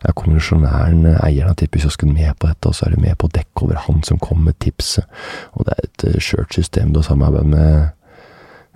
[0.02, 3.36] er kommisjonæren, eieren av tippekiosken, med på dette, og så er du med på å
[3.36, 5.06] dekke over han som kom med tipset,
[5.54, 7.96] og det er et eh, skjørt system du har samarbeid med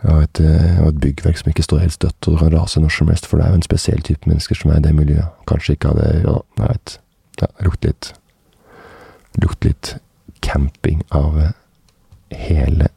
[0.04, 2.92] og et, eh, og et, byggverk som ikke står helt støtt og kan rase når
[2.92, 5.32] som helst, for det er jo en spesiell type mennesker som er i det miljøet.
[5.48, 7.00] Kanskje ikke hadde Ja, jeg vet.
[7.42, 8.14] Ja, lukt litt
[9.42, 9.96] Lukt litt
[10.46, 11.54] camping av eh,
[12.38, 12.90] hele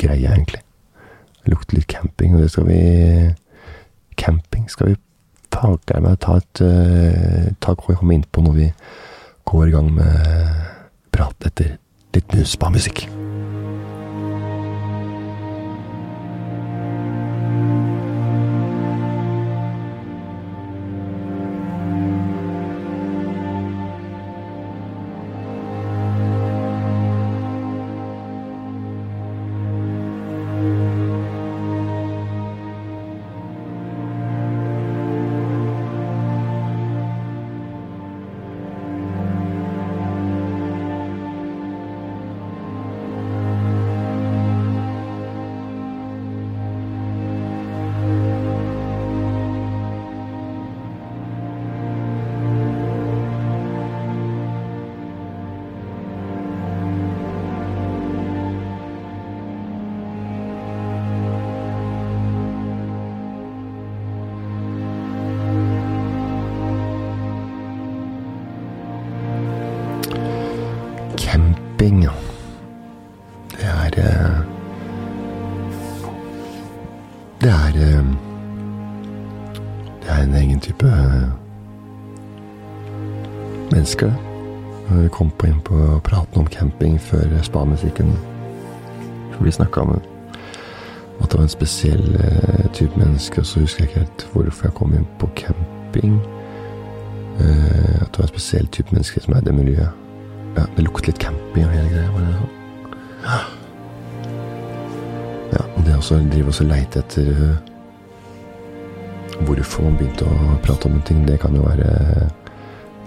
[0.00, 0.62] greia, egentlig.
[1.44, 2.82] Det lukter litt camping, og det skal vi
[4.14, 4.96] Camping skal vi
[5.50, 8.68] farge med å ta et uh, ta, komme inn på når vi
[9.50, 10.30] går i gang med
[11.14, 11.76] prat etter
[12.14, 13.06] litt spa-musikk.
[80.64, 81.44] Type menneske.
[83.74, 84.12] mennesker.
[85.02, 88.12] Vi kom på inn på praten om camping før spamusikken.
[89.40, 92.16] Vi snakka om at det var en spesiell
[92.72, 96.20] type menneske, og så husker jeg ikke helt hvorfor jeg kom inn på camping.
[97.38, 99.90] At det var en spesiell type menneske som er miljøet.
[100.54, 102.08] Ja, det lukter litt camping og hele greia.
[102.14, 102.50] Sånn?
[103.24, 103.38] Ja.
[105.76, 107.56] det det også drive og leite etter
[109.42, 111.24] hvorfor man begynte å prate om en ting.
[111.26, 112.28] Det kan jo være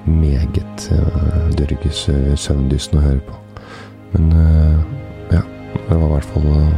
[0.08, 3.40] meget uh, dørges uh, søvndyssende å høre på.
[4.14, 4.82] Men uh,
[5.34, 5.42] ja,
[5.76, 6.76] det var i hvert fall uh,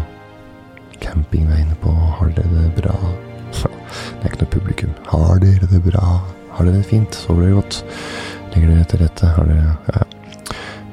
[0.99, 2.95] campingveiene på Har dere det bra?
[3.59, 4.95] det er ikke noe publikum.
[5.09, 6.05] Har dere det bra?
[6.55, 7.21] Har dere det fint?
[7.25, 7.83] Sover dere godt?
[8.53, 9.33] Legger dere til rette?
[9.37, 10.07] Har dere Ja.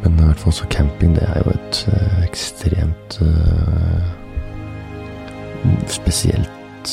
[0.03, 3.17] Men i hvert fall så camping, det er jo et uh, ekstremt
[5.91, 6.93] spesielt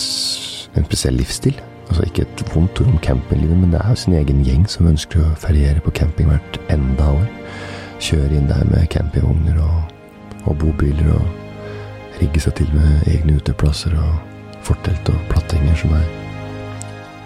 [0.77, 1.59] En spesiell livsstil.
[1.89, 4.87] Altså ikke et vondt ord om campinglivet, men det er jo sin egen gjeng som
[4.89, 7.27] ønsker å feriere på camping hvert enda år.
[8.03, 9.93] Kjøre inn der med campingvogner og,
[10.47, 16.07] og bobiler og rigge seg til med egne uteplasser og fortelt og plattinger som er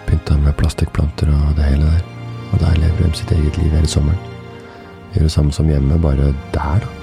[0.08, 2.06] pynta med plastikkplanter og det hele der.
[2.52, 4.20] Og der lever de sitt eget liv hele sommeren.
[5.14, 6.97] Gjør det samme som hjemme, bare der, da.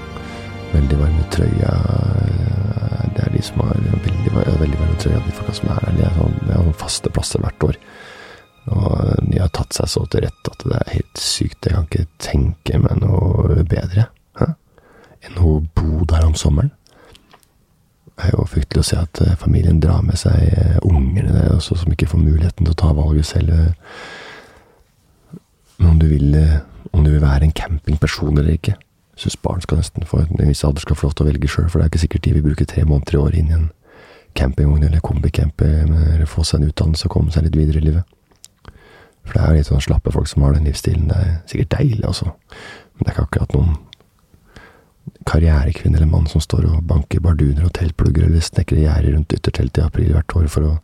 [0.72, 1.72] Veldig varme trøya.
[3.16, 5.96] Det er de som har veldig, veldig varme trøya, de folka som er her.
[5.96, 7.80] De har sånn, sånn faste plasser hvert år.
[8.66, 11.68] Og de har tatt seg så til rette at det er helt sykt.
[11.68, 14.08] Jeg kan ikke tenke meg noe bedre
[14.40, 14.50] hæ?
[15.26, 16.72] enn å bo der om sommeren.
[18.16, 21.92] Det er jo fryktelig å se at familien drar med seg ungene der også, som
[21.92, 23.52] ikke får muligheten til å ta valget selv.
[25.76, 26.32] Men om du vil,
[26.96, 28.76] om du vil være en campingperson eller ikke.
[29.16, 31.48] Jeg syns barn skal nesten få en viss alder skal få lov til å velge
[31.48, 33.56] sjøl, for det er ikke sikkert de vil bruke tre måneder i året inn i
[33.56, 33.70] en
[34.36, 38.04] campingvogn eller kombicamp eller få seg en utdannelse og komme seg litt videre i livet.
[39.24, 41.08] For det er litt sånn slappe folk som har den livsstilen.
[41.08, 42.28] Det er sikkert deilig, altså.
[42.28, 43.74] Men det er ikke akkurat noen
[45.26, 49.80] karrierekvinne eller mann som står og banker barduner og teltplugger eller snekrer gjerder rundt ytterteltet
[49.80, 50.76] i april hvert år for å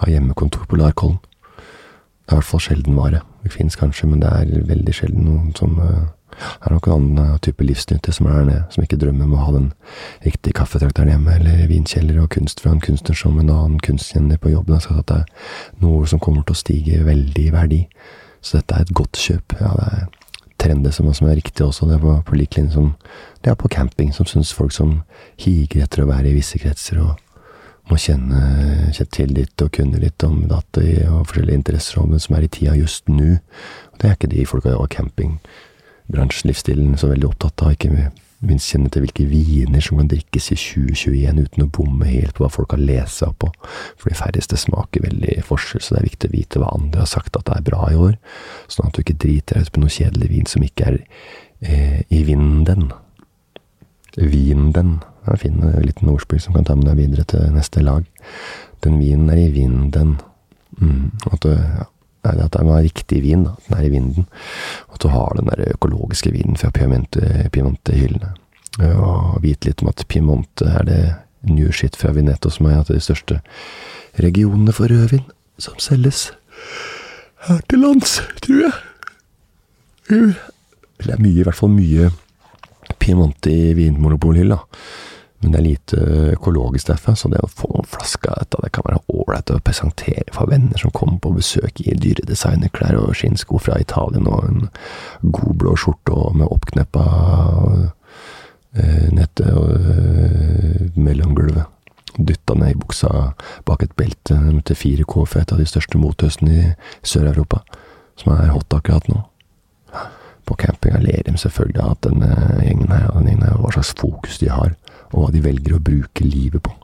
[0.00, 1.20] ha hjemmekontor på Larkollen.
[1.20, 3.20] Det er i hvert fall sjelden vare.
[3.44, 5.76] Det fins kanskje, men det er veldig sjelden noen som
[6.36, 9.44] uh, er noen annen type livsnytte som er der nede, som ikke drømmer om å
[9.44, 9.70] ha den
[10.24, 14.52] riktige kaffetrakteren hjemme, eller vinkjeller og kunst fra en kunstner som en annen kunstkjenner på
[14.54, 15.26] jobben Så det er
[15.82, 17.82] noe som kommer til å stige veldig i verdi.
[18.40, 19.58] Så dette er et godt kjøp.
[19.60, 20.06] Ja, det er
[20.56, 21.86] trender som, som er riktig også.
[21.88, 22.92] Det er på, på lik linje som
[23.44, 25.00] det er på camping, som syns folk som
[25.40, 27.14] higer etter å være i visse kretser og
[27.86, 28.40] må kjenne,
[28.90, 32.46] kjenne til litt og kunne litt om datter og forskjellige interesser om det som er
[32.46, 33.36] i tida just nå.
[33.92, 35.38] Og det er ikke de folka i campingbransjen,
[36.12, 37.74] livsstilen, så veldig opptatt av.
[37.74, 38.10] Ikke
[38.44, 42.44] minst kjenne til hvilke viner som kan drikkes i 2021 uten å bomme helt på
[42.44, 43.50] hva folk har lest seg opp på.
[43.96, 47.10] For de færreste smaker veldig forskjell, så det er viktig å vite hva andre har
[47.10, 48.14] sagt at det er bra i år.
[48.72, 51.00] Sånn at du ikke driter deg ut på noe kjedelig vin som ikke er
[51.64, 52.88] eh, i vinden.
[54.16, 54.94] Vinden.
[55.24, 58.06] Det er en fin liten ordspill som kan ta med deg videre til neste lag.
[58.84, 60.16] Den vinen er i vinden.
[60.76, 61.88] Mm, at du, ja,
[62.32, 63.54] at det er riktig vin, da.
[63.66, 64.26] Den er i vinden.
[64.92, 68.34] At du har den der økologiske vinen fra Piemonte-hyllene.
[68.86, 71.00] Og vite litt om at Piemonte er det
[71.46, 73.40] new shit fra Vineto, som er et av de største
[74.20, 75.24] regionene for rødvin
[75.60, 76.30] som selges
[77.46, 78.74] her til lands, tror jeg.
[80.08, 82.10] Det er mye, i hvert fall mye
[83.02, 84.58] Piemonte i vinmonopolhylla.
[85.42, 85.96] Men det er lite
[86.32, 89.58] økologisk derfra, så det å få noen flasker av dette, det kan være ålreit å
[89.60, 94.48] presentere for venner som kommer på besøk i dyre designerklær og skinnsko fra Italien, og
[94.48, 94.70] en
[95.36, 97.04] god blå skjorte med oppkneppa
[98.76, 101.64] nettet nette og eh, mellomgulvet.
[102.16, 103.32] Dytta ned i buksa
[103.68, 106.68] bak et belte til 4K fra et av de største mothøstene i
[107.04, 107.60] Sør-Europa,
[108.16, 109.20] som er hot akkurat nå.
[110.46, 112.30] På campinga ler de selvfølgelig av at denne
[112.62, 114.76] gjengen her, denne gjengen hva slags fokus de har
[115.12, 116.74] og hva de velger å bruke livet på.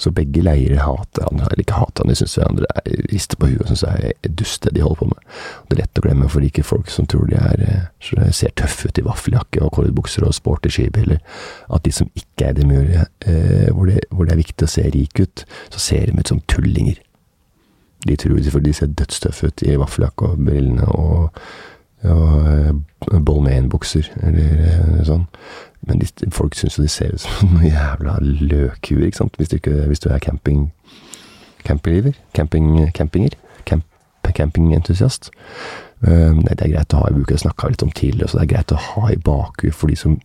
[0.00, 3.50] Så begge leirer hater han, eller ikke hater han, de syns hverandre er rister på
[3.50, 5.26] huet og syns det er dust det de holder på med.
[5.68, 8.88] Det er lett å glemme for rike folk som tror de er, eh, ser tøffe
[8.88, 11.20] ut i vaffeljakke og cordbukser og sporty skibriller,
[11.68, 14.72] at de som ikke er det mulige, eh, hvor, det, hvor det er viktig å
[14.72, 16.96] se rik ut, så ser de ut som tullinger.
[18.08, 21.42] De tror for de ser dødstøffe ut i vaffeljakke og brillene og,
[22.08, 25.28] og eh, Bolmain-bukser, eller sånn.
[25.88, 29.52] Men de, folk syns jo de ser ut som noen jævla løkhuer, ikke sant, hvis
[29.52, 30.68] du, ikke, hvis du er camping
[31.64, 32.12] campingliver.
[32.34, 33.30] Camping, campinger.
[33.64, 33.84] Camp,
[34.34, 35.30] campingentusiast.
[36.00, 38.44] Uh, det er greit å ha i buka, det snakka litt om tidligere, så det
[38.46, 40.16] er greit å ha i bakhuet for de som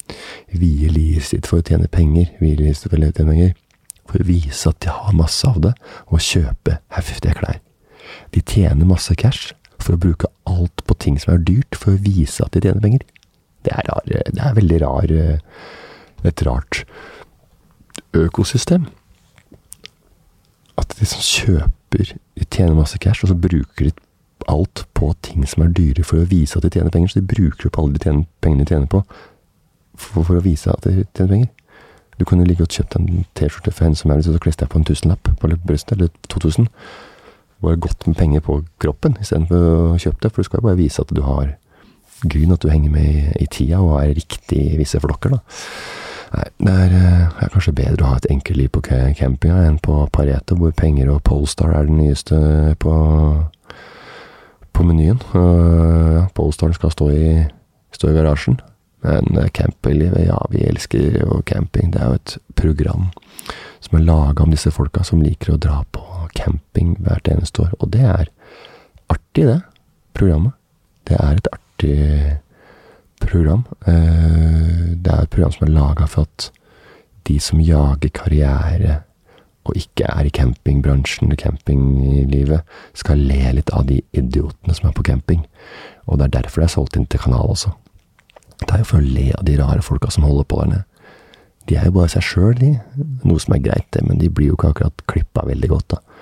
[0.55, 2.29] vier livet sitt for å tjene penger.
[2.39, 3.53] Vier livet sitt for å tjene penger.
[4.05, 5.73] For å vise at de har masse av det,
[6.07, 7.59] og kjøpe heftige klær.
[8.31, 9.51] De tjener masse cash
[9.81, 12.83] for å bruke alt på ting som er dyrt, for å vise at de tjener
[12.83, 13.03] penger.
[13.65, 15.39] Det er, rar, det er veldig rar eh,
[16.25, 16.83] Et rart
[18.15, 18.87] økosystem.
[20.77, 23.91] At de som kjøper De tjener masse cash, og så bruker de
[24.51, 27.13] alt på ting som er dyre for å vise at de tjener penger.
[27.13, 29.03] Så de bruker opp alle de tjener, pengene de tjener på
[29.95, 31.51] for, for, å vise at de tjener penger.
[32.19, 34.87] Du kunne like godt kjøpt en T-skjorte for henne som er og klistra på en
[34.87, 36.69] tusenlapp på brystet, eller 2000.
[37.63, 40.79] Bare godt med penger på kroppen istedenfor å kjøpe det, for du skal jo bare
[40.79, 41.55] vise at du har
[42.23, 45.41] gryn at du henger med i, tida og er riktig i visse flokker, da.
[46.35, 49.77] Nei, det er, eh, er, kanskje bedre å ha et enkelt liv på campinga enn
[49.83, 52.39] på Pareto, hvor penger og Polestar er det nyeste
[52.81, 52.93] på,
[54.75, 55.21] på menyen.
[55.37, 57.27] Og, ja, Polestaren skal stå i,
[57.95, 58.57] stå i garasjen.
[59.05, 61.93] Men eh, campinglivet, ja, vi elsker jo camping.
[61.93, 63.11] Det er jo et program
[63.85, 66.03] som er laga om disse folka som liker å dra på
[66.35, 67.75] camping hvert eneste år.
[67.79, 68.31] Og det er
[69.13, 69.61] artig, det
[70.17, 70.57] programmet.
[71.05, 71.64] Det er et artig
[73.19, 73.65] program.
[73.87, 76.51] Eh, det er et program som er laga for at
[77.27, 79.01] de som jager karriere
[79.65, 82.61] og ikke er i campingbransjen campinglivet,
[82.93, 85.41] skal le litt av de idiotene som er på camping.
[86.05, 87.71] Og det er derfor det er solgt inn til kanal også.
[88.61, 90.85] Det er jo for å le av de rare folka som holder på der nede.
[91.65, 92.75] De er jo bare seg sjøl, de.
[93.25, 96.14] Noe som er greit, det, men de blir jo ikke akkurat klippa veldig godt, da.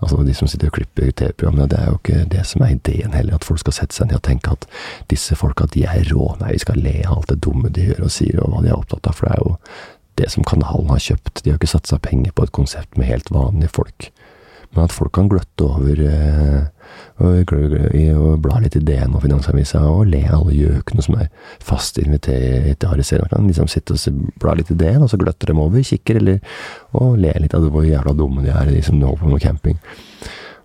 [0.00, 3.12] Altså De som sitter og klipper TV-programmene, det er jo ikke det som er ideen
[3.12, 3.36] heller.
[3.36, 4.66] At folk skal sette seg ned og tenke at
[5.12, 6.30] disse folka de er rå.
[6.40, 8.72] Nei, vi skal le av alt det dumme de gjør og sier, og hva de
[8.72, 9.18] er opptatt av.
[9.18, 9.54] For det er jo
[10.20, 11.44] det som kanalen har kjøpt.
[11.44, 14.10] De har ikke satsa penger på et konsept med helt vanlige folk.
[14.72, 16.68] Men at folk kan gløtte over eh,
[17.20, 21.30] og, og bla litt i DN og Finansavisa og le alle gjøkene som er
[21.64, 23.28] fast invitert Harry Serien.
[23.30, 26.40] Kan liksom sitte og bla litt i DN, og så gløtter dem over, kikker, eller
[26.96, 29.80] og ler litt av hvor jævla dumme de er, de som holder på med camping.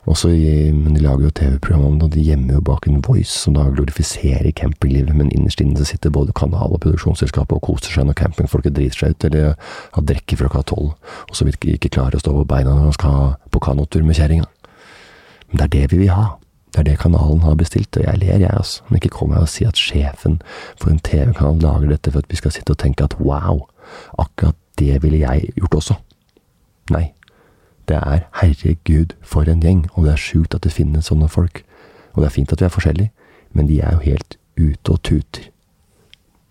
[0.05, 3.01] Også i, men de lager jo TV-program om det, og de gjemmer jo bak en
[3.05, 7.63] voice som da glorifiserer campinglivet, men innerst inne så sitter både kanal og produksjonsselskapet og
[7.65, 9.55] koser seg når campingfolket driter seg ut, eller
[9.97, 10.91] har drikker fra klokka tolv,
[11.25, 14.19] og så vidt ikke klarer å stå på beina når de skal på kanotur med
[14.19, 14.45] kjerringa.
[15.49, 16.27] Men det er det vi vil ha.
[16.75, 18.83] Det er det kanalen har bestilt, og jeg ler, jeg, altså.
[18.89, 20.41] Men ikke kom her og si at sjefen
[20.75, 23.61] for en TV-kanal lager dette for at vi skal sitte og tenke at wow,
[24.19, 25.95] akkurat det ville jeg gjort også.
[26.91, 27.13] Nei.
[27.87, 31.61] Det er herregud for en gjeng, og det er sjukt at det finnes sånne folk.
[32.13, 33.11] Og det er fint at vi er forskjellige,
[33.53, 35.49] men de er jo helt ute og tuter.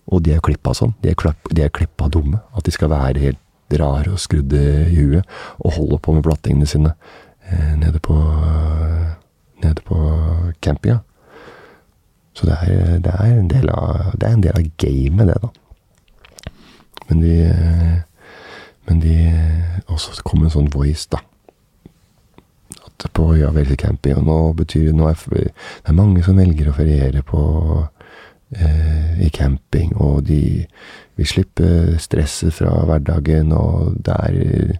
[0.06, 0.94] Og de er klippa sånn.
[1.02, 2.40] De er, klapp, de er klippa dumme.
[2.56, 3.40] At de skal være helt
[3.80, 5.24] rare og skrudde i huet,
[5.58, 6.92] og holde på med blattingene sine
[7.76, 8.14] nede på
[9.64, 9.98] nede på
[10.60, 10.98] campinga.
[12.34, 15.36] Så det er, det er, en del av, det er en del av gamet, det,
[15.42, 16.50] da.
[17.08, 17.36] Men de
[18.84, 19.14] Men de
[19.88, 21.22] også kom en sånn voice, da.
[22.84, 26.68] At på ja, veldig camping, og nå betyr nå er, Det er mange som velger
[26.68, 27.40] å feriere på
[28.56, 30.66] eh, i camping, og de
[31.16, 34.78] vil slippe stresset fra hverdagen, og det er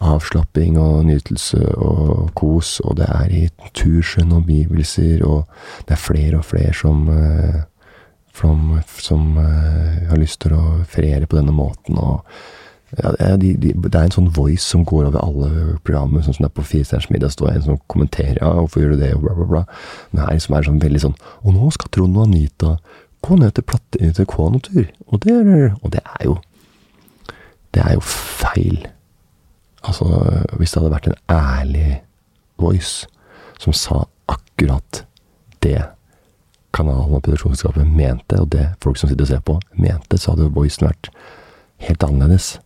[0.00, 3.42] avslapping og nytelse og kos, og det er i
[3.74, 5.48] turskjønne omgivelser, og
[5.88, 7.58] det er flere og flere som uh,
[8.38, 11.98] som, som uh, har lyst til å feriere på denne måten.
[11.98, 12.22] og
[12.96, 15.48] ja, de, de, det er en sånn voice som går over alle
[15.84, 17.34] programmer, sånn som det er på Firestjerners middag.
[17.34, 19.62] står en som kommenterer ja, 'hvorfor gjør du det', og bla, bla, bla.
[20.12, 22.76] Men her som er sånn veldig sånn 'Og nå skal Trond og Anita
[23.20, 24.88] gå ned til, platte, til Kånotur'.
[25.12, 26.38] Og det, og det er jo
[27.74, 28.88] Det er jo feil.
[29.88, 30.04] Altså,
[30.60, 32.00] hvis det hadde vært en ærlig
[32.60, 33.08] voice
[33.58, 35.04] som sa akkurat
[35.64, 35.80] det
[36.76, 40.52] kanalen og produksjonsselskapet mente, og det folk som sitter og ser på, mente, så hadde
[40.54, 41.10] voicen vært
[41.88, 42.58] helt annerledes.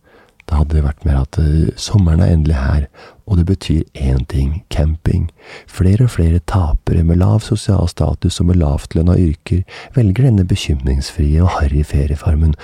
[0.49, 2.87] Da hadde det vært mer at uh, sommeren er endelig her,
[3.23, 5.29] og det betyr én ting– camping.
[5.71, 9.63] Flere og flere tapere med lav sosial status og med lavtlønna yrker
[9.95, 12.57] velger denne bekymringsfrie og harry ferieformen,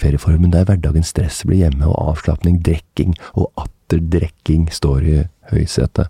[0.00, 5.16] ferieformen der hverdagens stress blir hjemme og avslapning, drikking og atter drikking står i
[5.52, 6.08] høysetet.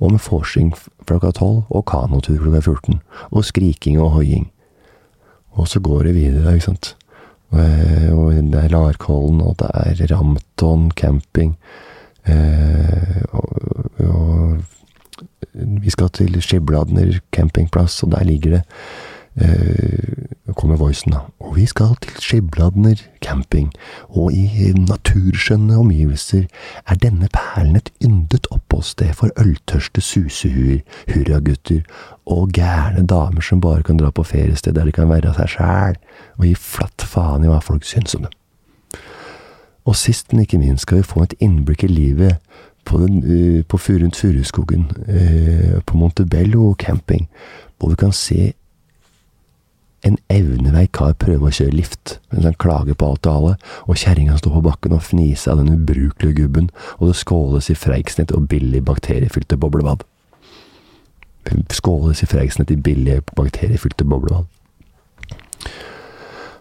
[0.00, 0.72] Og med vorsing
[1.04, 4.50] klokka tolv og kanotur klokka 14, og skriking og hoiing.
[5.58, 6.94] Og så går det videre, ikke sant.
[7.52, 11.56] Eh, og det er Larkollen, og det er Ramton camping.
[12.24, 13.48] Eh, og,
[14.06, 14.60] og,
[15.52, 18.62] vi skal til Skibladner campingplass, og der ligger det
[19.38, 21.20] Nå kommer voicen, da.
[21.38, 23.68] Og vi skal til Skibladner camping,
[24.08, 26.48] og i naturskjønne omgivelser
[26.86, 31.86] er denne perlen et yndet oppholdssted for øltørste susehuer, hurragutter
[32.26, 35.98] og gærne damer som bare kan dra på feriested der de kan være seg sjæl,
[36.38, 38.36] og gi flatt faen i hva folk syns om dem.
[39.86, 42.36] Og sist, men ikke minst, skal vi få et innblikk i livet
[42.84, 47.28] på, den, uh, på rundt Furuskogen, uh, på Montebello camping,
[47.78, 48.52] hvor vi kan se
[50.06, 53.98] en evneveik kar prøve å kjøre lift mens han klager på alt og alle, og
[54.00, 58.32] kjerringa står på bakken og fniser av den ubrukelige gubben, og det skåles i Freigsnett
[58.36, 60.06] og billig bakteriefylte boblebad.
[61.72, 64.48] Skåles i Freigsnett i billig bakteriefylte boblebad.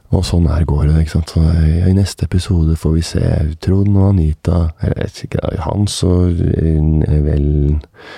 [0.10, 1.36] Og sånn her går det, ikke sant.
[1.36, 1.44] Så
[1.86, 3.26] I neste episode får vi se
[3.62, 6.40] Trond og Anita Eller ikke, Hans og
[7.28, 7.46] vel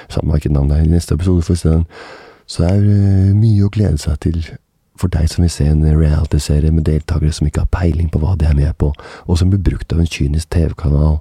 [0.08, 0.86] Samme hvilket navn det.
[0.86, 1.86] I neste episode får vi se den.
[2.48, 4.40] Så det er mye å glede seg til
[5.02, 8.36] For deg som vil se en realityserie med deltakere som ikke har peiling på hva
[8.38, 8.92] de er med på,
[9.26, 11.18] og som blir brukt av en kynisk TV-kanal,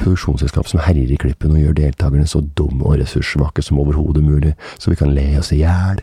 [0.00, 4.52] produksjonsselskap som herjer i klippen og gjør deltakerne så dumme og ressurssvake som overhodet mulig,
[4.78, 6.02] så vi kan le oss i hjel.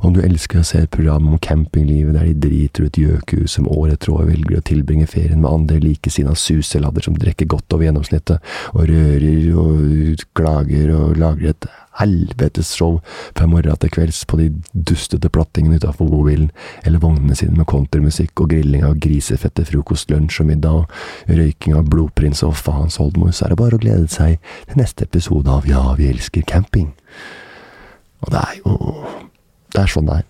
[0.00, 3.68] Om du elsker å se et program om campinglivet der de driter ut gjøkus som
[3.68, 7.88] år etter år velger å tilbringe ferien med andre likesinnede suseladder som drikker godt over
[7.88, 8.40] gjennomsnittet,
[8.72, 11.68] og rører og klager og lager et
[12.00, 12.98] helvetes show
[13.36, 16.50] fra morgen til kvelds på de dustete plattingene utafor bobilen,
[16.84, 20.82] eller vognene sine med countrymusikk og grilling av grisefette frokost, lunsj og middag,
[21.28, 24.82] og røyking av blodprins og faens oldemor, så er det bare å glede seg til
[24.82, 26.90] neste episode av Ja, vi elsker camping.
[28.20, 28.76] Og det er jo
[29.70, 30.24] Det er sånn det er.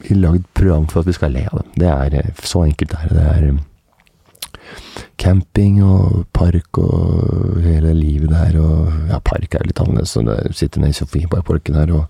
[0.00, 1.72] Vi har lagd program for at vi skal le av dem.
[1.74, 3.14] Det er så enkelt det er.
[3.16, 3.48] Det er
[5.20, 8.58] camping og park og hele livet der.
[8.60, 10.14] Og ja, park er litt annerledes.
[10.16, 12.06] Så det sitter nede i Sofienbergparken her, og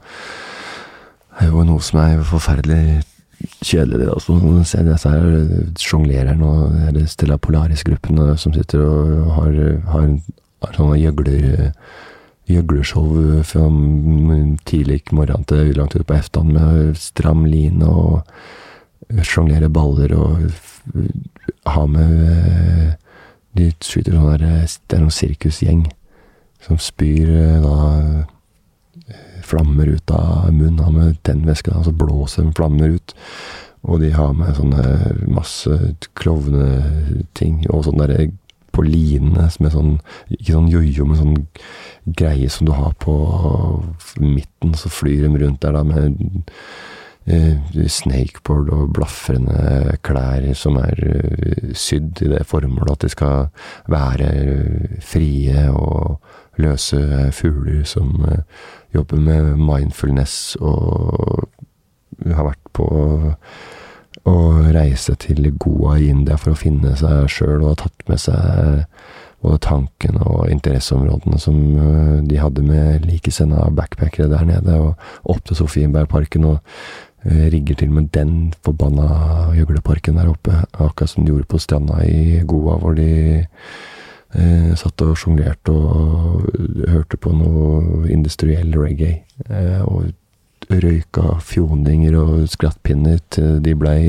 [1.39, 3.01] det er jo noe som er forferdelig
[3.65, 4.37] kjedelig, det også.
[4.37, 9.59] Nå ser disse her sjonglererne og Stella Polaris-gruppen som sitter og har,
[9.95, 10.15] har,
[10.67, 11.73] har sånne gjøgler
[12.51, 13.67] gjøglershow fra
[14.67, 20.51] tidlig morgen til langt utpå eftan med stram line og sjonglere baller og
[21.69, 22.97] ha med
[23.57, 25.89] De skyter sånn der Det er noen sirkusgjeng
[26.61, 27.31] som spyr
[27.65, 28.27] da
[29.51, 30.83] flammer ut av munnen.
[30.85, 33.15] Har med tennvæske, og så blåser de flammer ut.
[33.89, 34.85] Og de har med sånne
[35.33, 38.29] masse klovneting og sånn derre
[38.71, 39.95] på linene med sånn
[40.37, 41.39] Ikke sånn jojo, men sånn
[42.21, 43.15] greie som du har på
[44.21, 46.55] midten, så flyr de rundt der da med eh,
[47.29, 53.51] snakeboard og blafrende klær som er uh, sydd i det formålet at de skal
[53.93, 54.31] være
[55.05, 56.19] frie og
[56.61, 58.25] løse fugler som
[58.95, 61.47] jobber med mindfulness og
[62.27, 62.89] har vært på
[64.29, 64.37] å
[64.75, 68.83] reise til Goa i India for å finne seg sjøl, og har tatt med seg
[69.41, 71.61] både tankene og interesseområdene som
[72.29, 76.59] de hadde med likesinnede backpackere der nede, og opp til Sofienbergparken og
[77.25, 82.41] rigger til med den forbanna gjøgleparken der oppe, akkurat som de gjorde på stranda i
[82.49, 83.11] Goa, hvor de
[84.35, 86.47] eh, satt og sjonglerte og
[86.89, 89.21] hørte på noe industriell reggae.
[89.51, 90.09] Eh, og
[90.71, 94.01] røyka fjoninger og skrattpinner til de blei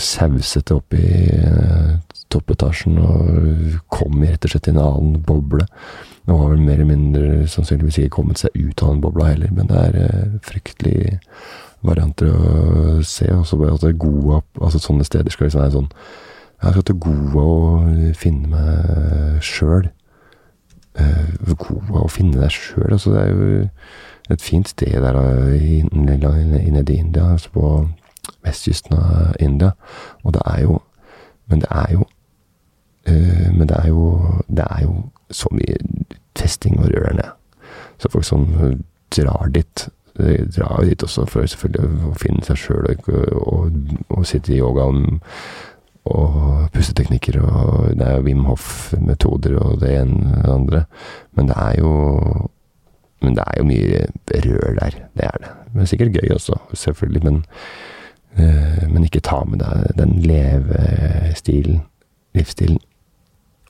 [0.00, 1.96] sausete opp i eh,
[2.32, 5.66] toppetasjen og kom rett og slett i en annen boble.
[6.28, 9.52] Nå har vel mer eller mindre sannsynligvis ikke kommet seg ut av den bobla heller,
[9.54, 11.18] men det er eh, fryktelig
[11.86, 13.30] varianter å se.
[13.32, 15.92] Også at det er gode altså Sånne steder skal liksom være sånn
[16.58, 19.88] Jeg skal til Goa og finne meg sjøl.
[20.98, 22.90] Eh, Goa og finne deg sjøl.
[22.90, 23.68] Altså, det er jo
[24.34, 25.20] et fint sted der
[25.54, 27.68] i, nede i India, altså på
[28.44, 29.70] vestkysten av India.
[30.24, 30.80] Og det er jo
[31.48, 32.02] Men det er jo
[33.08, 34.02] uh, Men det er jo
[34.48, 34.92] Det er jo
[35.30, 35.76] så mye
[36.38, 37.32] testing og rør der nede.
[37.98, 38.46] Så folk som
[39.16, 39.88] drar dit,
[40.56, 43.08] drar dit også for selvfølgelig å finne seg sjøl og,
[43.38, 45.20] og, og, sitte i yoga og,
[46.08, 50.84] og pusteteknikker og det er jo Wim Hoff-metoder og det ene og det andre.
[51.36, 51.92] Men det er jo
[53.20, 54.06] men det er jo mye
[54.46, 54.98] rør der.
[55.18, 55.54] Det er det.
[55.74, 57.24] Men sikkert gøy også, selvfølgelig.
[57.24, 57.44] Men,
[58.38, 61.80] øh, men ikke ta med deg den levestilen,
[62.34, 62.78] livsstilen,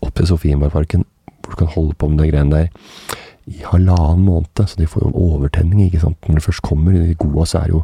[0.03, 1.05] opp til Sofienbergparken,
[1.49, 2.67] hvor du kan holde på med de greiene der
[3.49, 4.67] i halvannen måned.
[4.67, 6.29] Så de får jo overtenning, ikke sant.
[6.29, 7.83] Når det først kommer i Goa, så er jo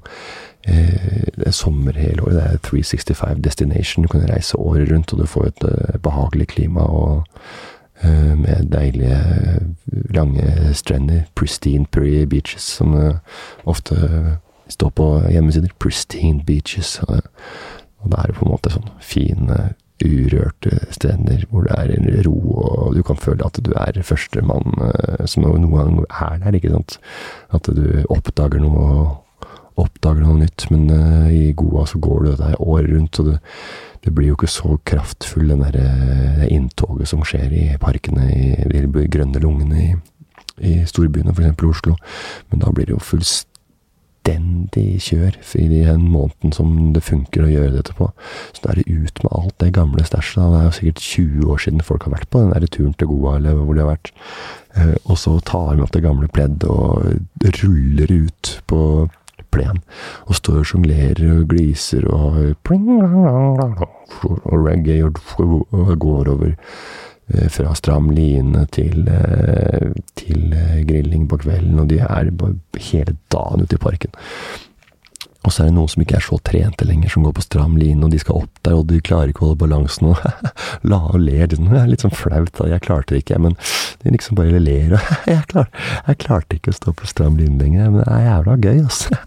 [0.69, 2.37] eh, det er sommer hele året.
[2.37, 4.05] Det er 365 destination.
[4.05, 6.85] Du kan reise året rundt, og du får et eh, behagelig klima.
[6.85, 7.25] og
[8.05, 9.21] Eh, med deilige,
[10.11, 11.23] lange strender.
[11.35, 13.15] Pristine Puri beaches, som eh,
[13.65, 13.95] ofte
[14.69, 15.69] står på hjemmesider.
[15.79, 17.01] Pristine beaches.
[17.99, 22.09] Og da er det på en måte sånn fine, urørte strender hvor det er en
[22.27, 26.59] ro, og du kan føle at du er førstemann eh, som noen gang er der,
[26.59, 26.99] ikke sant.
[27.55, 29.21] At du oppdager noe,
[29.81, 30.67] oppdager noe nytt.
[30.73, 30.91] Men
[31.31, 33.39] i Goa så går du der året rundt, og det,
[34.05, 38.69] det blir jo ikke så kraftfull, den der eh, inntoget som skjer i parkene, i
[38.69, 39.91] de grønne lungene i,
[40.61, 41.65] i storbyene, f.eks.
[41.71, 41.97] Oslo.
[42.51, 43.54] Men da blir det jo fullstendig
[44.25, 48.11] kjør i den måneden som det funker å gjøre dette på.
[48.53, 50.43] Så da er det ut med alt det gamle stæsjet.
[50.53, 53.11] Det er jo sikkert 20 år siden folk har vært på den der turen til
[53.11, 54.13] Goa, eller hvor de har vært.
[54.77, 57.05] Eh, og så tar de opp det gamle pleddet og
[57.63, 59.09] ruller ut på
[59.55, 59.83] plen.
[60.27, 62.57] Og står og sjonglerer og gliser og
[64.45, 66.55] og reggae og går over
[67.27, 72.31] fra stram line til, eh, til eh, grilling på kvelden, og de er
[72.91, 74.13] hele dagen ute i parken.
[75.45, 77.75] Og så er det noen som ikke er så trente lenger, som går på stram
[77.77, 80.21] line, og de skal opp der, og de klarer ikke å holde balansen, og
[80.91, 81.51] la og ler.
[81.53, 82.69] Det er litt sånn flaut, da.
[82.73, 83.59] Jeg klarte det ikke, men
[84.01, 85.69] de liksom bare ler, og jeg, klar,
[86.09, 89.21] jeg klarte ikke å stå på stram line lenger, men det er jævla gøy, altså.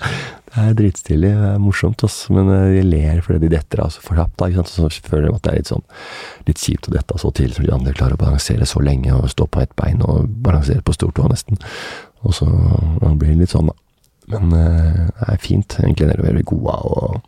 [0.50, 3.92] Det er dritstilig, det er morsomt, altså, men eh, de ler fordi de detter av
[3.94, 5.84] så og så føler de at det er litt sånn
[6.48, 9.30] litt kjipt å dette så tidlig som de andre klarer å balansere så lenge og
[9.30, 11.60] stå på ett bein og balansere på stortåa nesten.
[12.26, 13.76] Og så blir det litt sånn, da.
[14.30, 15.78] Men eh, det er fint.
[15.78, 17.20] Egentlig nedover veldig Goa og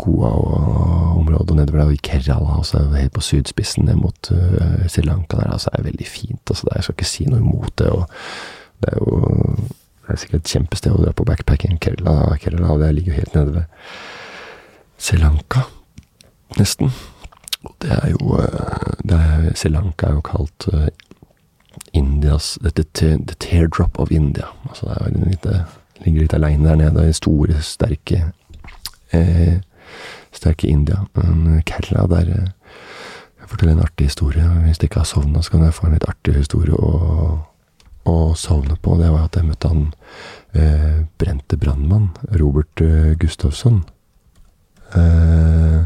[0.00, 5.04] Goa og området nedover der i Kerala, altså helt på sydspissen ned mot uh, Sri
[5.04, 6.40] Lanka der, altså er veldig fint.
[6.48, 7.90] altså der, Jeg skal ikke si noe imot det.
[7.92, 8.08] og
[8.80, 9.68] Det er jo
[10.02, 11.78] det er sikkert et kjempested å dra på backpacking.
[11.82, 13.92] Kerala, Kerala det ligger jo helt nede ved
[15.02, 15.66] Sri Lanka,
[16.58, 16.92] nesten.
[17.62, 20.88] Og det er jo uh, det er, Sri Lanka er jo kalt uh,
[21.92, 24.50] Indias the, the, the, teardrop of India.
[24.68, 25.48] Altså det er litt,
[26.02, 28.32] Ligger litt aleine der nede i store, sterke
[29.12, 29.60] eh,
[30.32, 31.06] sterke India.
[31.14, 32.48] Men eh, Kerala, der eh,
[33.40, 34.48] Jeg forteller en artig historie.
[34.64, 37.42] Hvis du ikke har sovna, så kan du få en litt artig historie å,
[38.08, 38.96] å sovne på.
[39.00, 39.88] Det var at jeg møtte han
[40.58, 43.82] eh, brente brannmann, Robert eh, Gustavsson.
[44.96, 45.80] Eh,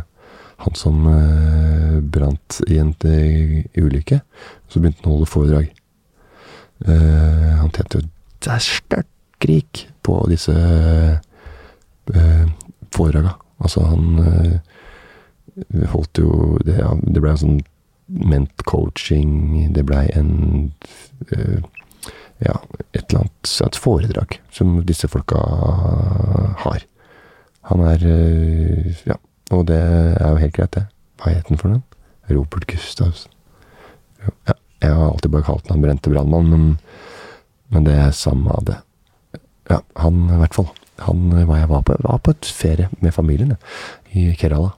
[0.57, 2.95] han som eh, brant i en
[3.77, 4.21] ulykke.
[4.69, 5.73] Så begynte han å holde foredrag.
[6.87, 8.09] Eh, han tjente jo
[8.47, 10.55] er skrik på disse
[12.15, 12.47] eh,
[12.95, 13.37] foredraga.
[13.59, 17.63] Altså, han eh, holdt jo Det, det blei en sånn
[18.07, 20.73] ment coaching, det blei en
[21.33, 21.65] eh,
[22.45, 22.59] Ja,
[22.93, 25.39] et eller annet et foredrag som disse folka
[26.65, 26.85] har.
[27.71, 29.19] Han er eh, Ja,
[29.55, 30.87] og det er jo helt greit, det.
[31.23, 31.83] Hva het han for noe?
[32.31, 33.31] Robert Gustavsen.
[34.47, 36.65] Ja, jeg har alltid bare kalt han Brente brannmann, men,
[37.71, 38.81] men det er samme av det.
[39.71, 40.69] Ja, han i hvert fall.
[41.05, 43.57] Han var jeg var på, var på et ferie med familien
[44.17, 44.73] i Kerala.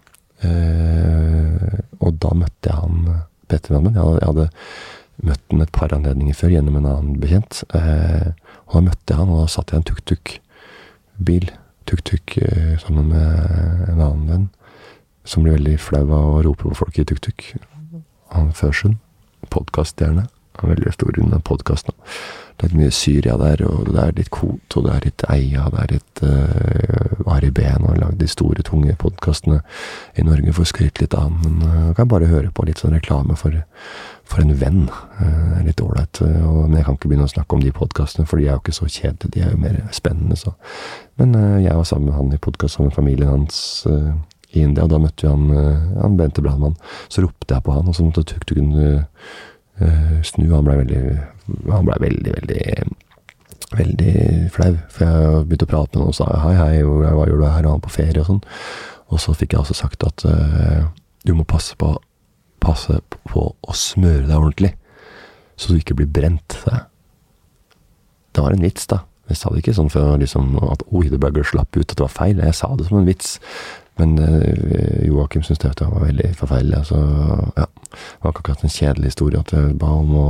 [0.44, 3.96] Eh, og da møtte jeg han Petter Mannen.
[3.96, 4.48] Jeg, jeg, hadde
[5.24, 7.62] møtt han et par anledninger før gjennom en annen bekjent.
[7.74, 8.30] Eh,
[8.68, 11.50] og da møtte jeg han, og da satt jeg i en tuk-tuk-bil.
[11.88, 14.48] Tuk-tuk eh, sammen med en annen venn.
[15.28, 17.52] Som blir veldig flau av å rope på folk i tuk-tuk.
[18.34, 19.00] Han Førsund.
[19.52, 20.28] Podkaststjerne.
[20.58, 21.94] Veldig stor under podkasten.
[22.58, 25.68] Det er mye Syria der, og det er litt Kot, og det er litt Eia,
[25.70, 29.60] det er litt uh, Ari Behn har lagd de store, tunge podkastene
[30.18, 32.96] i Norge for å skryte litt av Men uh, kan bare høre på litt sånn
[32.96, 33.54] reklame for,
[34.28, 34.86] for en venn.
[35.18, 36.20] Uh, litt ålreit.
[36.20, 38.62] Uh, men jeg kan ikke begynne å snakke om de podkastene, for de er jo
[38.62, 39.32] ikke så kjedelige.
[39.34, 40.54] De er jo mer spennende, så.
[41.20, 44.84] Men uh, jeg var sammen med han i podkast sammen med familien hans i India,
[44.84, 45.50] og da møtte vi han,
[46.00, 46.78] han Bente Brannmann.
[47.12, 48.70] Så ropte jeg på han, og så måtte tuk-tuken
[50.24, 50.46] snu.
[50.54, 51.02] Han blei veldig
[51.68, 52.62] han ble veldig, veldig
[53.76, 54.14] veldig
[54.54, 54.72] flau.
[54.92, 57.66] For jeg begynte å prate med ham og sa hei, hei, hva gjør du her,
[57.66, 58.42] og han på ferie og sånn.
[59.12, 60.88] Og så fikk jeg også sagt at uh,
[61.28, 61.94] du må passe på,
[62.62, 64.72] passe på å smøre deg ordentlig,
[65.58, 66.58] så du ikke blir brent.
[66.64, 66.78] Det.
[68.34, 69.02] Det var en vits, da.
[69.28, 72.04] Jeg sa det ikke sånn for liksom, at oi, det bare slapp ut at det
[72.06, 72.40] var feil.
[72.40, 73.34] Jeg sa det som en vits.
[73.98, 76.78] Men uh, Joakim syntes det var veldig forferdelig.
[76.80, 77.02] Altså,
[77.58, 77.66] ja.
[77.88, 80.28] Det var akkurat en kjedelig historie at jeg ba om å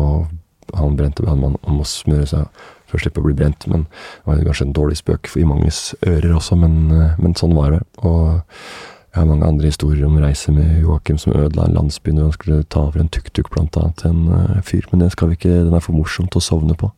[0.76, 3.66] han brente brannmann om å smøre seg for å slippe å bli brent.
[3.70, 7.56] Men det var kanskje en dårlig spøk i manges ører også, men, eh, men, sånn
[7.56, 7.82] var det.
[8.02, 8.40] Og
[9.18, 12.36] jeg har mange andre historier om reiser med Joakim som ødela en landsby når han
[12.38, 14.86] skulle ta over en tuk-tuk, blant annet, til en uh, fyr.
[14.92, 16.92] Men det skal vi ikke, den er for morsom til å sovne på.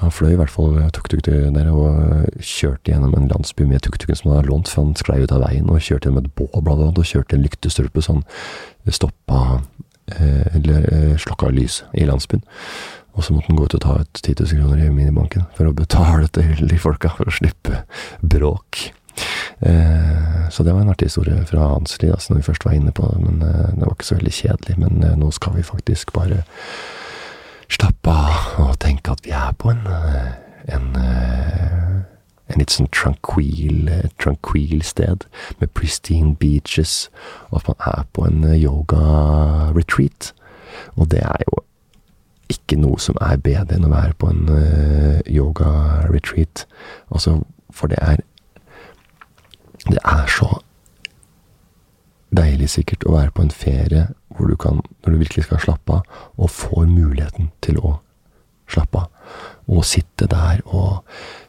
[0.00, 4.30] Han fløy i hvert fall tuk-tuk der og kjørte gjennom en landsby med tuk-tuken som
[4.30, 6.86] han hadde lånt, for han sklei ut av veien og kjørte gjennom et bål, blant
[6.86, 8.24] annet, og kjørte en lyktestolpe så han
[8.88, 9.42] stoppa
[10.10, 12.42] Eh, eller eh, slokka lyset i landsbyen.
[13.12, 15.68] Og så måtte han gå ut og ta ut 10 000 kroner i minibanken for
[15.68, 17.82] å betale til de folka, for å slippe
[18.22, 18.90] bråk.
[19.60, 22.72] Eh, så det var en artig historie fra hans liv, altså, når vi først var
[22.72, 23.20] inne på det.
[23.20, 24.78] Men eh, det var ikke så veldig kjedelig.
[24.78, 26.42] Men eh, nå skal vi faktisk bare
[27.70, 29.84] slappe av og tenke at vi er på en,
[30.74, 30.96] en
[32.50, 33.86] en litt sånn tranquil,
[34.18, 35.22] tranquil sted,
[35.60, 37.06] med pristine beaches,
[37.50, 40.32] og at man er på en yoga-retreat.
[40.96, 41.60] Og det er jo
[42.50, 44.50] ikke noe som er bedre enn å være på en
[45.30, 46.66] yoga-retreat.
[47.14, 47.38] Altså,
[47.70, 48.18] for det er
[49.90, 50.48] Det er så
[52.36, 55.98] deilig sikkert å være på en ferie hvor du kan, når du virkelig skal slappe
[55.98, 57.96] av, og får muligheten til å
[58.70, 59.08] slappe av.
[59.70, 61.02] Og sitte der og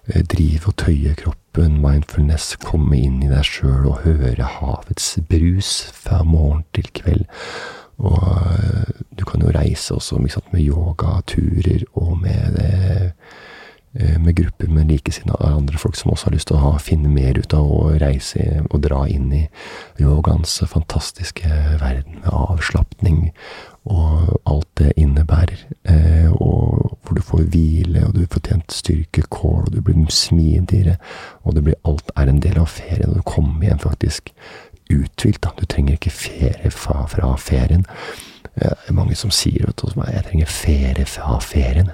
[0.10, 5.70] Eh, drive og tøye kroppen, mindfulness, komme inn i deg sjøl og høre havets brus
[5.94, 7.28] fra morgen til kveld.
[8.02, 8.26] Og
[8.58, 13.12] eh, du kan jo reise også sant, med yogaturer og med det,
[13.94, 17.36] med grupper med likesinnede andre folk som også har lyst til å ha, finne mer
[17.36, 19.42] ut av å reise og dra inn i
[20.00, 21.50] yogaens fantastiske
[21.82, 23.20] verden med avslapning
[23.84, 25.66] og alt det innebærer.
[25.84, 30.06] Eh, og hvor du får hvile, og du får tjent styrke, kål, og du blir
[30.10, 30.98] smidigere.
[31.44, 34.34] Og det blir alt er en del av ferien, og du kommer igjen faktisk
[34.92, 35.48] uthvilt.
[35.58, 37.88] Du trenger ikke ferie fra, fra ferien.
[38.56, 41.92] Det er mange som sier vet du, jeg trenger ferie fra ferien.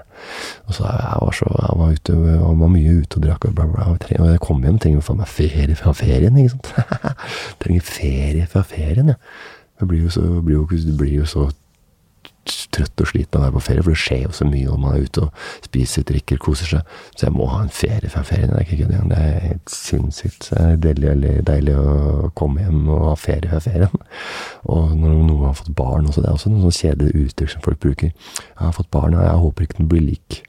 [0.67, 3.55] Og så jeg var, så, jeg var, ute, jeg var mye ute og drakk, og,
[3.57, 6.41] bla, bla, og jeg kom hjem og trenger faen meg ferie fra ferien.
[6.41, 6.73] ikke sant?
[7.63, 9.21] trenger ferie fra ferien, jeg.
[9.77, 10.67] Det blir jo så, blir jo,
[10.97, 11.47] blir jo så
[12.73, 14.81] trøtt og sliten av å være på ferie, for det skjer jo så mye, når
[14.83, 16.93] man er ute og spiser, drikker, koser seg.
[17.15, 18.51] Så jeg må ha en ferie fra ferien.
[18.51, 20.49] Det er ikke kødd Det er helt sinnssykt.
[20.51, 24.05] Det er deilig, deilig, å komme hjem og ha ferie fra ferien.
[24.65, 27.65] Og når noen har fått barn også, det er også noen sånne kjedelige uttrykk som
[27.65, 28.11] folk bruker.
[28.11, 30.43] 'Jeg har fått barn, og jeg håper ikke den blir lik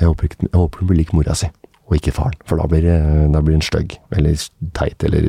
[0.00, 1.46] Jeg håper, ikke, jeg håper den blir lik mora si
[1.90, 2.38] og ikke faren.
[2.46, 2.86] For da blir,
[3.34, 4.38] da blir den stygg, eller
[4.78, 5.26] teit, eller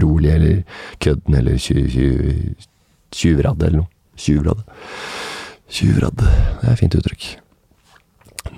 [0.00, 0.62] urolig, eller
[1.04, 1.58] kødden, eller
[3.12, 3.90] tjuvradd, eller noe.
[4.18, 4.64] Tjuvradd.
[5.70, 6.22] Tjuvradd.
[6.22, 7.28] Det er et fint uttrykk.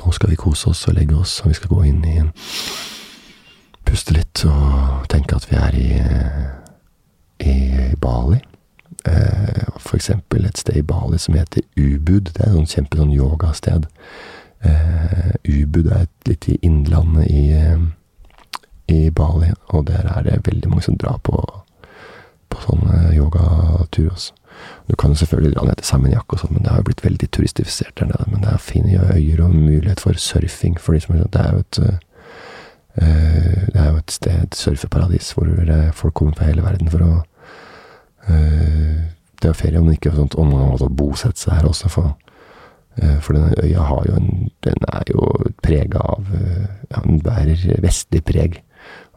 [0.00, 2.20] Nå skal vi kose oss og legge oss, og vi skal gå inn i
[3.90, 5.88] Puste litt og tenke at vi er i,
[7.50, 7.54] i
[7.98, 8.38] Bali.
[9.08, 12.30] Eh, for eksempel et sted i Bali som heter Ubud.
[12.30, 13.88] Det er et kjempe sånn yogasted.
[14.62, 17.44] Eh, Ubud er litt i innlandet i,
[18.94, 21.40] i Bali, og der er det veldig mange som drar på,
[22.52, 24.39] på sånne yogatur også.
[24.90, 27.04] Du kan jo selvfølgelig dra ned til Saminyak og sånn, men det har jo blitt
[27.04, 28.26] veldig turistifisert der nede.
[28.32, 31.52] Men det er fine øyer og mulighet for surfing for de som er Det er
[31.52, 31.98] jo et uh,
[33.70, 35.46] Det er jo et sted, surfeparadis, hvor
[35.92, 37.12] folk kommer fra hele verden for å
[38.28, 38.98] uh,
[39.40, 41.88] Det er ferie, om det ikke er sånt, om man har bosette seg her også.
[41.88, 42.16] For,
[43.02, 45.30] uh, for denne øya har jo en Den er jo
[45.62, 46.26] prega av
[46.90, 48.62] Ja, den bærer vestlig preg.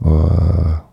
[0.06, 0.93] Og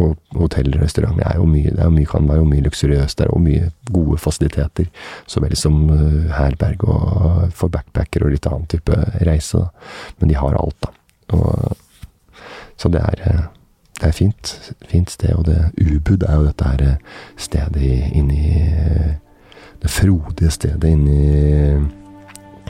[0.00, 3.42] og hotell, restaurant er jo mye, det er mye, kan være mye luksuriøst der, og
[3.44, 4.88] mye gode fasiliteter.
[5.26, 9.60] Så vel som uh, herberg og for backpacker og litt annen type reise.
[9.60, 9.88] Da.
[10.20, 10.92] Men de har alt, da.
[11.36, 11.76] Og,
[12.80, 13.42] så det er, eh,
[14.00, 14.54] det er fint.
[14.90, 15.34] Fint sted.
[15.36, 18.72] Og det Ubud er jo dette her eh, stedet inni
[19.82, 21.74] Det frodige stedet inni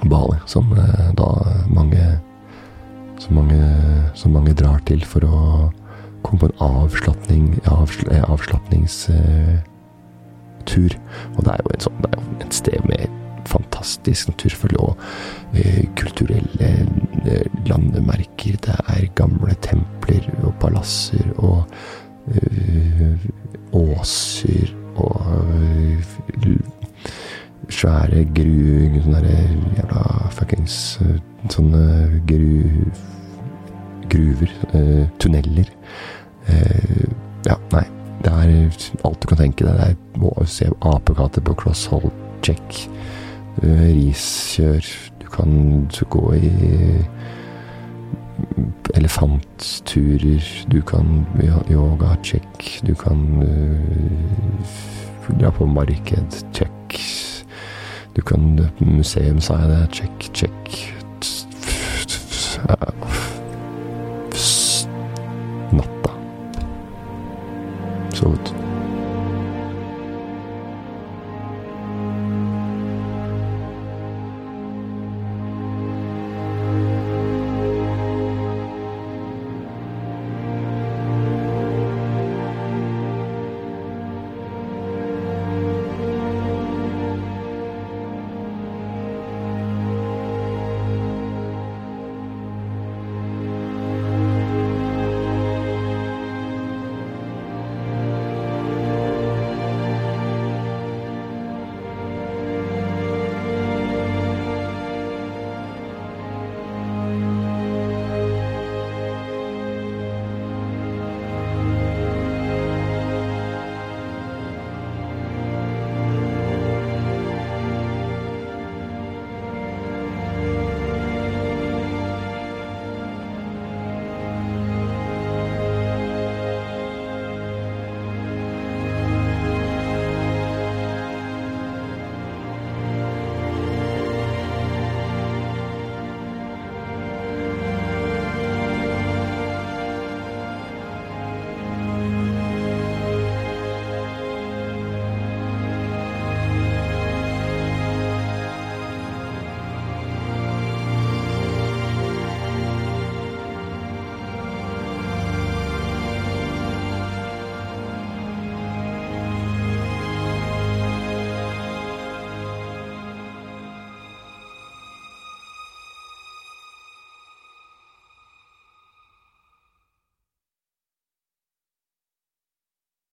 [0.09, 1.27] Bali, som da
[1.69, 2.07] mange
[3.23, 3.59] så mange,
[4.33, 5.41] mange drar til for å
[6.23, 9.63] kom på en avslapning, avsl, eh, avslapningstur.
[11.37, 13.19] Og det er jo et, sånt, det er et sted med
[13.51, 14.97] fantastisk natur, og
[15.57, 16.87] uh, kulturelle
[17.67, 18.57] landemerker.
[18.63, 21.65] Det er gamle templer og palasser og
[22.31, 23.17] uh,
[23.73, 25.19] åser og
[27.73, 29.01] svære gru...
[29.03, 29.35] Sånne
[29.77, 30.03] jævla
[30.37, 30.77] fuckings
[31.51, 32.63] Sånne gru
[34.09, 35.69] gruver, eh, tunneler.
[36.49, 37.09] Eh,
[37.47, 37.85] ja, nei.
[38.23, 39.97] Det er alt du kan tenke deg.
[40.15, 42.89] Det er å se apekatter på Crosshold, check.
[43.63, 44.87] Eh, riskjør.
[45.21, 46.53] Du kan gå i
[48.95, 50.45] elefantturer.
[50.69, 51.27] Du kan
[51.71, 52.81] yoga, check.
[52.87, 53.43] Du kan
[55.39, 57.01] dra på marked, check.
[58.15, 59.89] Du kan Museum, sa jeg det.
[59.93, 60.93] Check, check.
[68.23, 68.62] вот.